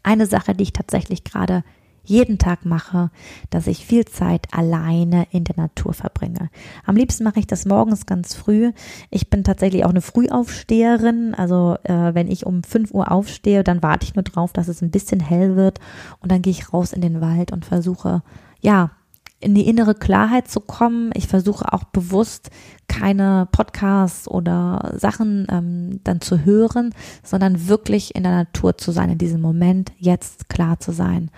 Eine 0.07 0.25
Sache, 0.25 0.55
die 0.55 0.63
ich 0.63 0.73
tatsächlich 0.73 1.23
gerade 1.23 1.63
jeden 2.07 2.37
Tag 2.37 2.65
mache, 2.65 3.11
dass 3.49 3.67
ich 3.67 3.85
viel 3.85 4.05
Zeit 4.05 4.47
alleine 4.53 5.27
in 5.31 5.43
der 5.43 5.57
Natur 5.57 5.93
verbringe. 5.93 6.49
Am 6.85 6.95
liebsten 6.95 7.25
mache 7.25 7.39
ich 7.39 7.47
das 7.47 7.65
morgens 7.65 8.05
ganz 8.05 8.33
früh. 8.33 8.71
Ich 9.09 9.29
bin 9.29 9.43
tatsächlich 9.43 9.83
auch 9.83 9.89
eine 9.89 10.01
Frühaufsteherin. 10.01 11.35
Also 11.35 11.75
äh, 11.83 12.13
wenn 12.13 12.31
ich 12.31 12.45
um 12.45 12.63
5 12.63 12.93
Uhr 12.93 13.11
aufstehe, 13.11 13.63
dann 13.63 13.83
warte 13.83 14.05
ich 14.05 14.15
nur 14.15 14.23
drauf, 14.23 14.53
dass 14.53 14.69
es 14.69 14.81
ein 14.81 14.91
bisschen 14.91 15.19
hell 15.19 15.57
wird 15.57 15.79
und 16.21 16.31
dann 16.31 16.41
gehe 16.41 16.51
ich 16.51 16.71
raus 16.71 16.93
in 16.93 17.01
den 17.01 17.19
Wald 17.19 17.51
und 17.51 17.65
versuche, 17.65 18.23
ja, 18.61 18.91
in 19.39 19.53
die 19.53 19.67
innere 19.67 19.93
Klarheit 19.93 20.47
zu 20.47 20.59
kommen. 20.59 21.11
Ich 21.13 21.27
versuche 21.27 21.71
auch 21.71 21.83
bewusst 21.85 22.49
keine 22.87 23.47
Podcasts 23.51 24.27
oder 24.27 24.93
Sachen 24.97 25.47
ähm, 25.49 25.99
dann 26.03 26.21
zu 26.21 26.43
hören, 26.43 26.93
sondern 27.23 27.67
wirklich 27.67 28.15
in 28.15 28.23
der 28.23 28.31
Natur 28.31 28.77
zu 28.77 28.91
sein, 28.91 29.11
in 29.11 29.17
diesem 29.17 29.41
Moment 29.41 29.91
jetzt 29.97 30.49
klar 30.49 30.79
zu 30.79 30.91
sein. 30.91 31.29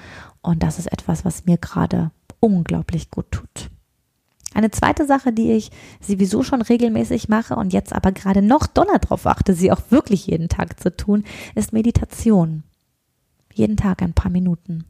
Und 0.41 0.63
das 0.63 0.79
ist 0.79 0.91
etwas, 0.91 1.25
was 1.25 1.45
mir 1.45 1.57
gerade 1.57 2.11
unglaublich 2.39 3.11
gut 3.11 3.31
tut. 3.31 3.69
Eine 4.53 4.71
zweite 4.71 5.05
Sache, 5.05 5.31
die 5.31 5.51
ich 5.51 5.69
sowieso 6.01 6.41
schon 6.41 6.61
regelmäßig 6.61 7.29
mache 7.29 7.55
und 7.55 7.71
jetzt 7.71 7.93
aber 7.93 8.11
gerade 8.11 8.41
noch 8.41 8.65
doller 8.65 8.97
drauf 8.99 9.27
achte, 9.27 9.53
sie 9.53 9.71
auch 9.71 9.81
wirklich 9.89 10.25
jeden 10.25 10.49
Tag 10.49 10.79
zu 10.79 10.95
tun, 10.95 11.23
ist 11.53 11.73
Meditation. 11.73 12.63
Jeden 13.53 13.77
Tag 13.77 14.01
ein 14.01 14.13
paar 14.13 14.31
Minuten. 14.31 14.85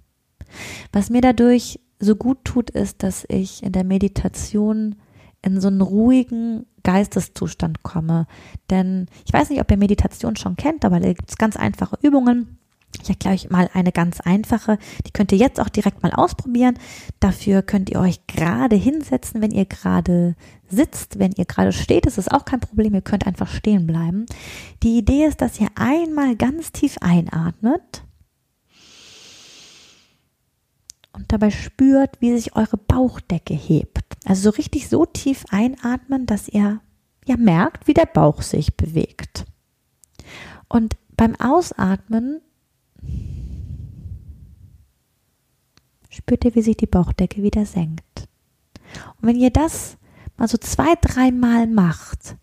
Was 0.94 1.10
mir 1.10 1.22
dadurch 1.22 1.80
so 2.00 2.16
gut 2.16 2.46
tut, 2.46 2.70
ist, 2.70 3.04
dass 3.04 3.26
ich 3.28 3.64
in 3.64 3.74
der 3.74 3.84
Meditation 3.84 4.96
in 5.42 5.62
so 5.62 5.68
einen 5.68 5.82
ruhigen 5.82 6.66
Geisteszustand 6.84 7.84
komme. 7.84 8.28
Denn 8.70 9.08
ich 9.26 9.34
weiß 9.34 9.50
nicht, 9.50 9.62
ob 9.62 9.72
ihr 9.72 9.78
Meditation 9.78 10.36
schon 10.36 10.56
kennt, 10.56 10.86
aber 10.86 11.00
da 11.00 11.08
gibt 11.10 11.30
es 11.30 11.38
ganz 11.38 11.56
einfache 11.56 11.98
Übungen. 12.02 12.58
Ich 13.02 13.10
erkläre 13.10 13.36
euch 13.36 13.50
mal 13.50 13.70
eine 13.74 13.92
ganz 13.92 14.20
einfache, 14.20 14.78
die 15.06 15.12
könnt 15.12 15.32
ihr 15.32 15.38
jetzt 15.38 15.60
auch 15.60 15.70
direkt 15.70 16.02
mal 16.02 16.12
ausprobieren. 16.12 16.78
Dafür 17.20 17.62
könnt 17.62 17.90
ihr 17.90 18.00
euch 18.00 18.26
gerade 18.28 18.76
hinsetzen, 18.76 19.42
wenn 19.42 19.52
ihr 19.52 19.66
gerade 19.66 20.36
sitzt, 20.68 21.20
wenn 21.20 21.32
ihr 21.34 21.46
gerade 21.46 21.72
steht, 21.72 22.06
ist 22.08 22.18
es 22.18 22.28
auch 22.28 22.46
kein 22.46 22.60
Problem, 22.60 22.96
ihr 22.96 23.02
könnt 23.02 23.28
einfach 23.28 23.48
stehen 23.48 23.86
bleiben. 23.86 24.26
Die 24.84 24.98
Idee 24.98 25.26
ist, 25.26 25.42
dass 25.42 25.60
ihr 25.60 25.70
einmal 25.76 26.36
ganz 26.36 26.72
tief 26.72 26.98
einatmet 27.00 28.04
und 31.20 31.32
dabei 31.34 31.52
spürt, 31.52 32.22
wie 32.22 32.36
sich 32.36 32.56
eure 32.56 32.78
Bauchdecke 32.78 33.54
hebt. 33.54 34.00
Also 34.26 34.44
so 34.44 34.56
richtig 34.56 34.88
so 34.88 35.06
tief 35.06 35.46
einatmen, 35.50 36.26
dass 36.26 36.48
ihr 36.48 36.80
ja 37.26 37.38
merkt, 37.38 37.88
wie 37.88 37.94
der 37.94 38.06
Bauch 38.06 38.42
sich 38.42 38.78
bewegt. 38.78 39.46
Und 40.70 40.96
beim 41.18 41.36
Ausatmen 41.36 42.40
spürt 46.10 46.46
ihr, 46.46 46.56
wie 46.56 46.62
sich 46.62 46.78
die 46.78 46.86
Bauchdecke 46.86 47.44
wieder 47.44 47.66
senkt. 47.66 48.30
Und 49.18 49.28
wenn 49.28 49.36
ihr 49.36 49.52
das 49.52 49.98
mal 50.38 50.48
so 50.48 50.58
zwei, 50.58 50.96
dreimal 51.02 51.68
macht, 51.68 52.38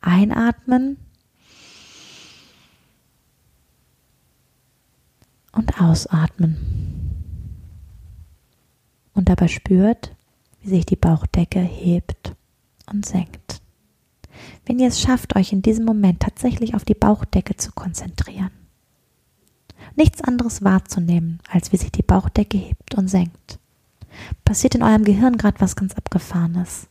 einatmen 0.00 0.96
und 5.52 5.78
ausatmen. 5.78 7.13
Und 9.14 9.28
dabei 9.28 9.48
spürt, 9.48 10.14
wie 10.60 10.70
sich 10.70 10.86
die 10.86 10.96
Bauchdecke 10.96 11.60
hebt 11.60 12.34
und 12.90 13.06
senkt. 13.06 13.60
Wenn 14.66 14.78
ihr 14.78 14.88
es 14.88 15.00
schafft, 15.00 15.36
euch 15.36 15.52
in 15.52 15.62
diesem 15.62 15.84
Moment 15.84 16.20
tatsächlich 16.20 16.74
auf 16.74 16.84
die 16.84 16.94
Bauchdecke 16.94 17.56
zu 17.56 17.72
konzentrieren, 17.72 18.50
nichts 19.96 20.22
anderes 20.22 20.64
wahrzunehmen, 20.64 21.38
als 21.48 21.72
wie 21.72 21.76
sich 21.76 21.92
die 21.92 22.02
Bauchdecke 22.02 22.58
hebt 22.58 22.94
und 22.94 23.08
senkt. 23.08 23.58
Passiert 24.44 24.74
in 24.74 24.82
eurem 24.82 25.04
Gehirn 25.04 25.36
gerade 25.36 25.60
was 25.60 25.76
ganz 25.76 25.94
Abgefahrenes. 25.94 26.88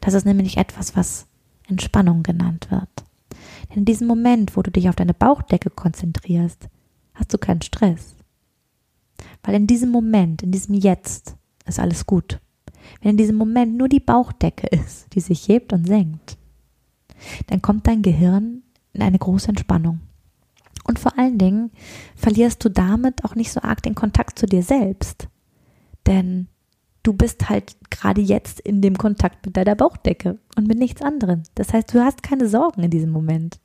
Das 0.00 0.14
ist 0.14 0.24
nämlich 0.24 0.56
etwas, 0.56 0.96
was 0.96 1.26
Entspannung 1.68 2.22
genannt 2.22 2.70
wird. 2.70 2.88
Denn 3.70 3.78
in 3.78 3.84
diesem 3.84 4.06
Moment, 4.06 4.56
wo 4.56 4.62
du 4.62 4.70
dich 4.70 4.88
auf 4.88 4.96
deine 4.96 5.14
Bauchdecke 5.14 5.70
konzentrierst, 5.70 6.68
hast 7.14 7.32
du 7.32 7.38
keinen 7.38 7.62
Stress. 7.62 8.14
Weil 9.42 9.54
in 9.54 9.66
diesem 9.66 9.90
Moment, 9.90 10.42
in 10.42 10.52
diesem 10.52 10.74
Jetzt, 10.74 11.36
ist 11.66 11.78
alles 11.78 12.06
gut. 12.06 12.40
Wenn 13.00 13.12
in 13.12 13.16
diesem 13.16 13.36
Moment 13.36 13.76
nur 13.76 13.88
die 13.88 14.00
Bauchdecke 14.00 14.66
ist, 14.66 15.14
die 15.14 15.20
sich 15.20 15.48
hebt 15.48 15.72
und 15.72 15.86
senkt, 15.86 16.36
dann 17.46 17.62
kommt 17.62 17.86
dein 17.86 18.02
Gehirn 18.02 18.62
in 18.92 19.02
eine 19.02 19.18
große 19.18 19.48
Entspannung. 19.48 20.00
Und 20.86 20.98
vor 20.98 21.18
allen 21.18 21.38
Dingen 21.38 21.70
verlierst 22.14 22.62
du 22.64 22.68
damit 22.68 23.24
auch 23.24 23.34
nicht 23.34 23.50
so 23.50 23.62
arg 23.62 23.82
den 23.82 23.94
Kontakt 23.94 24.38
zu 24.38 24.46
dir 24.46 24.62
selbst. 24.62 25.28
Denn 26.06 26.48
du 27.02 27.14
bist 27.14 27.48
halt 27.48 27.76
gerade 27.90 28.20
jetzt 28.20 28.60
in 28.60 28.82
dem 28.82 28.98
Kontakt 28.98 29.46
mit 29.46 29.56
deiner 29.56 29.74
Bauchdecke 29.74 30.38
und 30.56 30.68
mit 30.68 30.78
nichts 30.78 31.00
anderem. 31.00 31.44
Das 31.54 31.72
heißt, 31.72 31.94
du 31.94 32.00
hast 32.00 32.22
keine 32.22 32.48
Sorgen 32.48 32.82
in 32.82 32.90
diesem 32.90 33.10
Moment. 33.10 33.60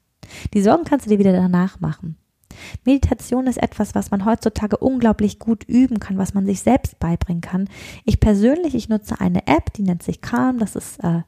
Die 0.54 0.62
Sorgen 0.62 0.86
kannst 0.86 1.06
du 1.06 1.10
dir 1.10 1.20
wieder 1.20 1.34
danach 1.34 1.80
machen. 1.82 2.16
Meditation 2.86 3.48
ist 3.48 3.58
etwas, 3.58 3.96
was 3.96 4.12
man 4.12 4.26
heutzutage 4.26 4.78
unglaublich 4.78 5.40
gut 5.40 5.64
üben 5.64 6.00
kann, 6.00 6.18
was 6.18 6.34
man 6.34 6.46
sich 6.46 6.62
selbst 6.62 7.00
beibringen 7.00 7.42
kann. 7.42 7.70
Ich 8.06 8.20
persönlich, 8.20 8.76
ich 8.76 8.90
nutze 8.90 9.20
eine 9.20 9.48
App, 9.48 9.74
die 9.74 9.84
nennt 9.84 10.04
sich 10.04 10.22
Calm. 10.22 10.60
Das 10.60 10.76
ist 10.76 11.04
äh, 11.04 11.22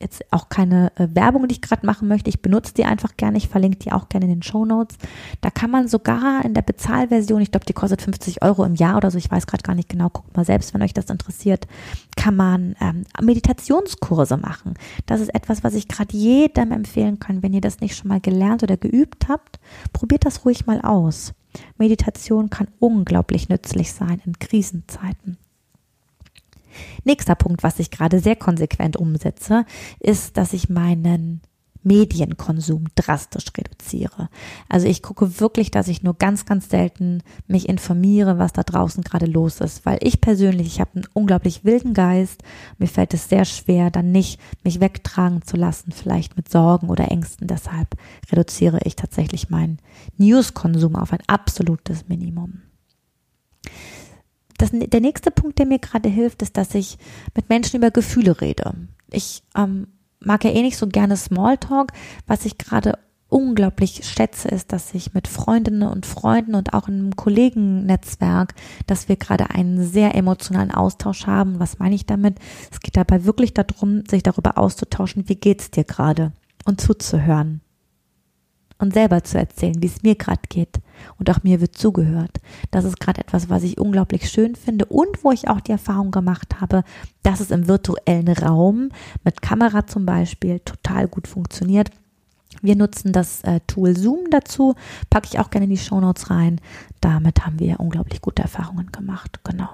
jetzt 0.00 0.24
auch 0.30 0.48
keine 0.48 0.92
äh, 0.96 1.08
Werbung, 1.12 1.48
die 1.48 1.54
ich 1.54 1.62
gerade 1.62 1.86
machen 1.86 2.08
möchte. 2.08 2.28
Ich 2.28 2.42
benutze 2.42 2.74
die 2.74 2.84
einfach 2.84 3.16
gerne. 3.16 3.38
Ich 3.38 3.48
verlinke 3.48 3.78
die 3.78 3.92
auch 3.92 4.08
gerne 4.08 4.26
in 4.26 4.32
den 4.32 4.42
Show 4.42 4.64
Notes. 4.64 4.98
Da 5.40 5.50
kann 5.50 5.70
man 5.70 5.88
sogar 5.88 6.44
in 6.44 6.54
der 6.54 6.62
Bezahlversion, 6.62 7.40
ich 7.40 7.50
glaube, 7.50 7.66
die 7.66 7.72
kostet 7.72 8.02
50 8.02 8.42
Euro 8.42 8.64
im 8.64 8.74
Jahr 8.74 8.96
oder 8.96 9.10
so, 9.10 9.18
ich 9.18 9.30
weiß 9.30 9.46
gerade 9.46 9.62
gar 9.62 9.74
nicht 9.74 9.88
genau, 9.88 10.10
guckt 10.10 10.36
mal 10.36 10.44
selbst, 10.44 10.74
wenn 10.74 10.82
euch 10.82 10.94
das 10.94 11.06
interessiert, 11.06 11.66
kann 12.16 12.36
man 12.36 12.76
ähm, 12.80 13.04
Meditationskurse 13.20 14.36
machen. 14.36 14.74
Das 15.06 15.20
ist 15.20 15.34
etwas, 15.34 15.64
was 15.64 15.74
ich 15.74 15.88
gerade 15.88 16.16
jedem 16.16 16.72
empfehlen 16.72 17.18
kann. 17.18 17.42
Wenn 17.42 17.54
ihr 17.54 17.60
das 17.60 17.80
nicht 17.80 17.96
schon 17.96 18.08
mal 18.08 18.20
gelernt 18.20 18.62
oder 18.62 18.76
geübt 18.76 19.28
habt, 19.28 19.58
probiert 19.92 20.26
das 20.26 20.44
ruhig 20.44 20.66
mal 20.66 20.80
aus. 20.82 21.32
Meditation 21.78 22.50
kann 22.50 22.68
unglaublich 22.80 23.48
nützlich 23.48 23.92
sein 23.92 24.20
in 24.26 24.38
Krisenzeiten. 24.38 25.38
Nächster 27.04 27.34
Punkt, 27.34 27.62
was 27.62 27.78
ich 27.78 27.90
gerade 27.90 28.20
sehr 28.20 28.36
konsequent 28.36 28.96
umsetze, 28.96 29.64
ist, 30.00 30.36
dass 30.36 30.52
ich 30.52 30.68
meinen 30.68 31.40
Medienkonsum 31.86 32.86
drastisch 32.96 33.46
reduziere. 33.56 34.28
Also 34.68 34.88
ich 34.88 35.02
gucke 35.02 35.40
wirklich, 35.40 35.70
dass 35.70 35.86
ich 35.86 36.02
nur 36.02 36.14
ganz, 36.14 36.44
ganz 36.44 36.68
selten 36.68 37.22
mich 37.46 37.68
informiere, 37.68 38.38
was 38.38 38.52
da 38.52 38.64
draußen 38.64 39.04
gerade 39.04 39.26
los 39.26 39.60
ist, 39.60 39.86
weil 39.86 39.98
ich 40.02 40.20
persönlich, 40.20 40.66
ich 40.66 40.80
habe 40.80 40.96
einen 40.96 41.06
unglaublich 41.14 41.64
wilden 41.64 41.94
Geist. 41.94 42.42
Mir 42.78 42.88
fällt 42.88 43.14
es 43.14 43.28
sehr 43.28 43.44
schwer, 43.44 43.90
dann 43.90 44.10
nicht 44.10 44.40
mich 44.64 44.80
wegtragen 44.80 45.42
zu 45.42 45.56
lassen, 45.56 45.92
vielleicht 45.92 46.36
mit 46.36 46.50
Sorgen 46.50 46.88
oder 46.88 47.10
Ängsten. 47.10 47.46
Deshalb 47.46 47.94
reduziere 48.32 48.80
ich 48.82 48.96
tatsächlich 48.96 49.48
meinen 49.48 49.78
Newskonsum 50.18 50.96
auf 50.96 51.12
ein 51.12 51.22
absolutes 51.28 52.08
Minimum 52.08 52.62
das, 54.58 54.70
der 54.72 55.00
nächste 55.00 55.30
Punkt, 55.30 55.58
der 55.58 55.66
mir 55.66 55.78
gerade 55.78 56.08
hilft, 56.08 56.42
ist, 56.42 56.56
dass 56.56 56.74
ich 56.74 56.98
mit 57.34 57.48
Menschen 57.48 57.76
über 57.76 57.90
Gefühle 57.90 58.40
rede. 58.40 58.74
Ich 59.10 59.42
ähm, 59.56 59.88
mag 60.20 60.44
ja 60.44 60.50
eh 60.50 60.62
nicht 60.62 60.76
so 60.76 60.86
gerne 60.86 61.16
Smalltalk. 61.16 61.92
Was 62.26 62.44
ich 62.44 62.58
gerade 62.58 62.98
unglaublich 63.28 64.02
schätze, 64.04 64.48
ist, 64.48 64.72
dass 64.72 64.94
ich 64.94 65.12
mit 65.12 65.28
Freundinnen 65.28 65.88
und 65.88 66.06
Freunden 66.06 66.54
und 66.54 66.74
auch 66.74 66.88
in 66.88 66.94
einem 66.94 67.16
Kollegennetzwerk, 67.16 68.54
dass 68.86 69.08
wir 69.08 69.16
gerade 69.16 69.50
einen 69.50 69.82
sehr 69.82 70.14
emotionalen 70.14 70.70
Austausch 70.70 71.26
haben. 71.26 71.58
Was 71.58 71.78
meine 71.78 71.94
ich 71.94 72.06
damit? 72.06 72.38
Es 72.70 72.80
geht 72.80 72.96
dabei 72.96 73.24
wirklich 73.24 73.52
darum, 73.52 74.04
sich 74.08 74.22
darüber 74.22 74.58
auszutauschen, 74.58 75.28
wie 75.28 75.36
geht's 75.36 75.70
dir 75.70 75.84
gerade 75.84 76.32
und 76.64 76.80
zuzuhören 76.80 77.60
und 78.78 78.94
selber 78.94 79.24
zu 79.24 79.38
erzählen, 79.38 79.80
wie 79.82 79.86
es 79.86 80.02
mir 80.02 80.14
gerade 80.14 80.42
geht. 80.48 80.80
Und 81.18 81.30
auch 81.30 81.42
mir 81.42 81.60
wird 81.60 81.76
zugehört. 81.76 82.38
Das 82.70 82.84
ist 82.84 83.00
gerade 83.00 83.20
etwas, 83.20 83.48
was 83.48 83.62
ich 83.62 83.78
unglaublich 83.78 84.28
schön 84.30 84.54
finde 84.54 84.86
und 84.86 85.22
wo 85.24 85.32
ich 85.32 85.48
auch 85.48 85.60
die 85.60 85.72
Erfahrung 85.72 86.10
gemacht 86.10 86.60
habe, 86.60 86.82
dass 87.22 87.40
es 87.40 87.50
im 87.50 87.68
virtuellen 87.68 88.28
Raum 88.28 88.90
mit 89.24 89.42
Kamera 89.42 89.86
zum 89.86 90.06
Beispiel 90.06 90.60
total 90.60 91.08
gut 91.08 91.28
funktioniert. 91.28 91.90
Wir 92.62 92.76
nutzen 92.76 93.12
das 93.12 93.42
äh, 93.42 93.60
Tool 93.66 93.96
Zoom 93.96 94.30
dazu, 94.30 94.74
packe 95.10 95.28
ich 95.30 95.38
auch 95.38 95.50
gerne 95.50 95.64
in 95.64 95.70
die 95.70 95.78
Shownotes 95.78 96.30
rein. 96.30 96.60
Damit 97.00 97.44
haben 97.44 97.58
wir 97.58 97.80
unglaublich 97.80 98.20
gute 98.20 98.42
Erfahrungen 98.42 98.90
gemacht. 98.92 99.40
Genau. 99.44 99.68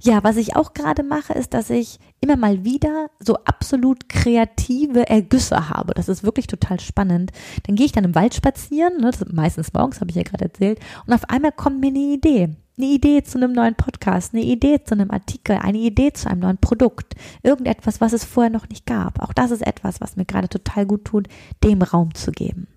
Ja, 0.00 0.22
was 0.22 0.36
ich 0.36 0.54
auch 0.54 0.74
gerade 0.74 1.02
mache, 1.02 1.32
ist, 1.32 1.54
dass 1.54 1.70
ich 1.70 1.98
immer 2.20 2.36
mal 2.36 2.64
wieder 2.64 3.10
so 3.18 3.34
absolut 3.44 4.08
kreative 4.08 5.08
Ergüsse 5.08 5.68
habe. 5.68 5.94
Das 5.94 6.08
ist 6.08 6.22
wirklich 6.22 6.46
total 6.46 6.78
spannend. 6.80 7.32
Dann 7.64 7.74
gehe 7.74 7.86
ich 7.86 7.92
dann 7.92 8.04
im 8.04 8.14
Wald 8.14 8.34
spazieren, 8.34 9.00
ne, 9.00 9.10
meistens 9.32 9.72
morgens, 9.72 10.00
habe 10.00 10.10
ich 10.10 10.16
ja 10.16 10.22
gerade 10.22 10.44
erzählt, 10.44 10.78
und 11.06 11.12
auf 11.12 11.28
einmal 11.28 11.52
kommt 11.52 11.80
mir 11.80 11.88
eine 11.88 11.98
Idee. 11.98 12.56
Eine 12.76 12.86
Idee 12.86 13.24
zu 13.24 13.38
einem 13.38 13.52
neuen 13.52 13.74
Podcast, 13.74 14.34
eine 14.34 14.44
Idee 14.44 14.84
zu 14.84 14.94
einem 14.94 15.10
Artikel, 15.10 15.56
eine 15.56 15.78
Idee 15.78 16.12
zu 16.12 16.30
einem 16.30 16.42
neuen 16.42 16.58
Produkt. 16.58 17.14
Irgendetwas, 17.42 18.00
was 18.00 18.12
es 18.12 18.24
vorher 18.24 18.52
noch 18.52 18.68
nicht 18.68 18.86
gab. 18.86 19.20
Auch 19.20 19.32
das 19.32 19.50
ist 19.50 19.66
etwas, 19.66 20.00
was 20.00 20.14
mir 20.14 20.24
gerade 20.24 20.48
total 20.48 20.86
gut 20.86 21.04
tut, 21.04 21.26
dem 21.64 21.82
Raum 21.82 22.14
zu 22.14 22.30
geben. 22.30 22.68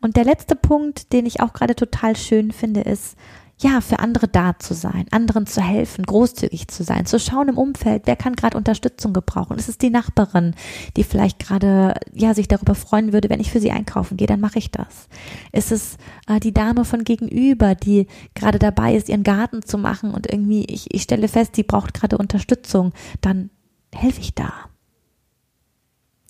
Und 0.00 0.16
der 0.16 0.24
letzte 0.24 0.54
Punkt, 0.54 1.12
den 1.12 1.26
ich 1.26 1.40
auch 1.40 1.52
gerade 1.52 1.74
total 1.74 2.14
schön 2.14 2.52
finde, 2.52 2.82
ist, 2.82 3.16
ja, 3.58 3.80
für 3.80 4.00
andere 4.00 4.28
da 4.28 4.58
zu 4.58 4.74
sein, 4.74 5.06
anderen 5.10 5.46
zu 5.46 5.62
helfen, 5.62 6.04
großzügig 6.04 6.68
zu 6.68 6.84
sein, 6.84 7.06
zu 7.06 7.18
schauen 7.18 7.48
im 7.48 7.56
Umfeld, 7.56 8.02
wer 8.04 8.16
kann 8.16 8.36
gerade 8.36 8.56
Unterstützung 8.56 9.14
gebrauchen. 9.14 9.56
Ist 9.56 9.70
es 9.70 9.78
die 9.78 9.88
Nachbarin, 9.88 10.54
die 10.96 11.04
vielleicht 11.04 11.38
gerade, 11.38 11.94
ja, 12.12 12.34
sich 12.34 12.48
darüber 12.48 12.74
freuen 12.74 13.14
würde, 13.14 13.30
wenn 13.30 13.40
ich 13.40 13.50
für 13.50 13.60
sie 13.60 13.72
einkaufen 13.72 14.18
gehe, 14.18 14.26
dann 14.26 14.40
mache 14.40 14.58
ich 14.58 14.70
das. 14.70 15.08
Ist 15.52 15.72
es 15.72 15.96
äh, 16.28 16.38
die 16.38 16.52
Dame 16.52 16.84
von 16.84 17.04
gegenüber, 17.04 17.74
die 17.74 18.08
gerade 18.34 18.58
dabei 18.58 18.94
ist, 18.94 19.08
ihren 19.08 19.22
Garten 19.22 19.62
zu 19.62 19.78
machen 19.78 20.12
und 20.12 20.30
irgendwie, 20.30 20.66
ich, 20.66 20.94
ich 20.94 21.02
stelle 21.02 21.28
fest, 21.28 21.56
sie 21.56 21.62
braucht 21.62 21.94
gerade 21.94 22.18
Unterstützung, 22.18 22.92
dann 23.22 23.48
helfe 23.94 24.20
ich 24.20 24.34
da. 24.34 24.52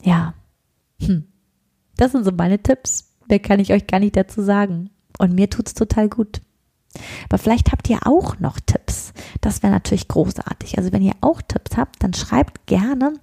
Ja. 0.03 0.35
Hm. 1.01 1.25
Das 1.97 2.12
sind 2.12 2.25
so 2.25 2.31
meine 2.31 2.62
Tipps. 2.62 3.12
Mehr 3.29 3.41
kann 3.41 3.59
ich 3.59 3.73
euch 3.73 3.89
gar 3.89 3.99
nicht 3.99 4.17
dazu 4.17 4.43
sagen. 4.43 4.91
Und 5.19 5.35
mir 5.35 5.51
tut's 5.51 5.75
total 5.75 6.09
gut. 6.09 6.41
Aber 7.29 7.39
vielleicht 7.39 7.73
habt 7.73 7.89
ihr 7.91 8.07
auch 8.07 8.39
noch 8.39 8.59
Tipps. 8.61 9.13
Das 9.41 9.63
wäre 9.63 9.73
natürlich 9.73 10.09
großartig. 10.09 10.79
Also 10.79 10.93
wenn 10.93 11.03
ihr 11.03 11.15
auch 11.21 11.43
Tipps 11.43 11.77
habt, 11.77 12.03
dann 12.03 12.15
schreibt 12.15 12.67
gerne 12.67 13.15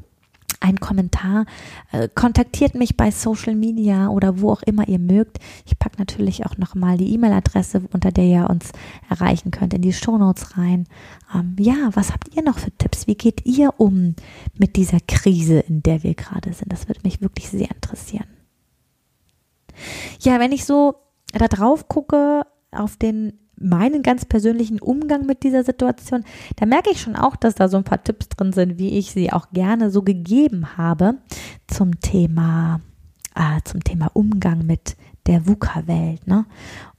einen 0.64 0.80
Kommentar, 0.80 1.46
äh, 1.92 2.08
kontaktiert 2.08 2.74
mich 2.74 2.96
bei 2.96 3.12
Social 3.12 3.54
Media 3.54 4.08
oder 4.08 4.40
wo 4.40 4.52
auch 4.52 4.64
immer 4.64 4.88
ihr 4.88 5.00
mögt. 5.00 5.40
Ich 5.66 5.78
packe 5.78 6.00
natürlich 6.00 6.46
auch 6.46 6.58
nochmal 6.58 6.98
die 6.98 7.14
E-Mail-Adresse, 7.14 7.84
unter 7.92 8.12
der 8.12 8.24
ihr 8.24 8.50
uns 8.50 8.72
erreichen 9.10 9.52
könnt, 9.52 9.74
in 9.74 9.82
die 9.82 9.94
Shownotes 9.94 10.58
rein. 10.58 10.88
Ähm, 11.36 11.56
ja, 11.60 11.90
was 11.94 12.14
habt 12.14 12.34
ihr 12.34 12.44
noch 12.44 12.60
für 12.60 12.72
Tipps? 12.72 13.08
Wie 13.08 13.16
geht 13.16 13.46
ihr 13.46 13.74
um 13.78 14.16
mit 14.58 14.78
dieser 14.78 15.00
Krise, 15.02 15.60
in 15.60 15.84
der 15.84 16.04
wir 16.04 16.16
gerade 16.16 16.54
sind? 16.54 16.72
Das 16.72 16.88
würde 16.88 17.02
mich 17.04 17.22
wirklich 17.22 17.50
sehr 17.50 17.70
interessieren. 17.70 18.28
Ja, 20.22 20.40
wenn 20.40 20.54
ich 20.54 20.64
so 20.66 20.96
da 21.34 21.48
drauf 21.48 21.90
gucke, 21.90 22.46
auf 22.72 22.96
den 22.96 23.34
meinen 23.56 24.04
ganz 24.04 24.26
persönlichen 24.26 24.80
Umgang 24.80 25.26
mit 25.26 25.44
dieser 25.44 25.64
Situation, 25.64 26.24
da 26.56 26.66
merke 26.66 26.90
ich 26.92 27.02
schon 27.02 27.16
auch, 27.16 27.36
dass 27.36 27.56
da 27.56 27.68
so 27.68 27.78
ein 27.78 27.84
paar 27.84 28.04
Tipps 28.04 28.30
drin 28.30 28.54
sind, 28.54 28.78
wie 28.78 28.98
ich 28.98 29.12
sie 29.12 29.32
auch 29.32 29.50
gerne 29.52 29.90
so 29.90 30.02
gegeben 30.02 30.78
habe 30.78 31.16
zum 31.68 32.00
Thema, 32.00 32.82
äh, 33.36 33.62
zum 33.64 33.84
Thema 33.84 34.10
Umgang 34.14 34.66
mit 34.66 34.98
der 35.28 35.48
VUCA-Welt. 35.48 36.28
Ne? 36.28 36.46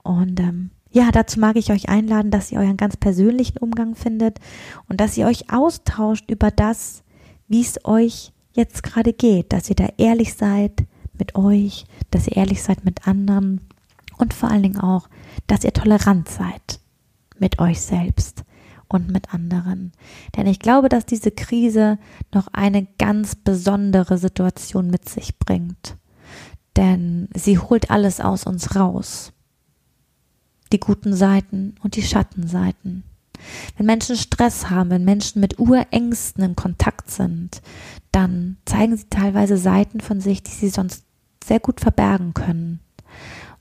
Und 0.03 0.39
ähm, 0.39 0.71
ja, 0.91 1.11
dazu 1.11 1.39
mag 1.39 1.57
ich 1.57 1.71
euch 1.71 1.89
einladen, 1.89 2.31
dass 2.31 2.51
ihr 2.51 2.59
euren 2.59 2.77
ganz 2.77 2.95
persönlichen 2.95 3.57
Umgang 3.57 3.95
findet 3.95 4.39
und 4.87 5.01
dass 5.01 5.17
ihr 5.17 5.27
euch 5.27 5.51
austauscht 5.51 6.31
über 6.31 6.51
das, 6.51 7.03
wie 7.47 7.61
es 7.61 7.83
euch 7.83 8.31
jetzt 8.53 8.81
gerade 8.81 9.11
geht, 9.11 9.51
dass 9.51 9.69
ihr 9.69 9.75
da 9.75 9.89
ehrlich 9.97 10.33
seid 10.33 10.85
mit 11.17 11.35
euch, 11.35 11.85
dass 12.11 12.27
ihr 12.27 12.37
ehrlich 12.37 12.63
seid 12.63 12.85
mit 12.85 13.07
anderen 13.07 13.61
und 14.17 14.33
vor 14.33 14.49
allen 14.49 14.63
Dingen 14.63 14.79
auch, 14.79 15.09
dass 15.47 15.63
ihr 15.63 15.73
tolerant 15.73 16.29
seid 16.29 16.79
mit 17.37 17.59
euch 17.59 17.81
selbst 17.81 18.43
und 18.87 19.11
mit 19.11 19.33
anderen. 19.33 19.91
Denn 20.35 20.47
ich 20.47 20.59
glaube, 20.59 20.89
dass 20.89 21.05
diese 21.05 21.31
Krise 21.31 21.97
noch 22.33 22.47
eine 22.53 22.87
ganz 22.97 23.35
besondere 23.35 24.17
Situation 24.17 24.89
mit 24.89 25.09
sich 25.09 25.37
bringt. 25.37 25.97
Denn 26.77 27.29
sie 27.33 27.57
holt 27.57 27.89
alles 27.89 28.21
aus 28.21 28.45
uns 28.45 28.75
raus 28.75 29.33
die 30.71 30.79
guten 30.79 31.13
Seiten 31.13 31.75
und 31.83 31.95
die 31.95 32.03
Schattenseiten. 32.03 33.03
Wenn 33.77 33.85
Menschen 33.85 34.15
Stress 34.15 34.69
haben, 34.69 34.89
wenn 34.89 35.05
Menschen 35.05 35.39
mit 35.39 35.59
Urängsten 35.59 36.43
in 36.43 36.55
Kontakt 36.55 37.11
sind, 37.11 37.61
dann 38.11 38.57
zeigen 38.65 38.95
sie 38.95 39.07
teilweise 39.09 39.57
Seiten 39.57 39.99
von 39.99 40.21
sich, 40.21 40.41
die 40.43 40.51
sie 40.51 40.69
sonst 40.69 41.05
sehr 41.43 41.59
gut 41.59 41.79
verbergen 41.79 42.33
können. 42.33 42.79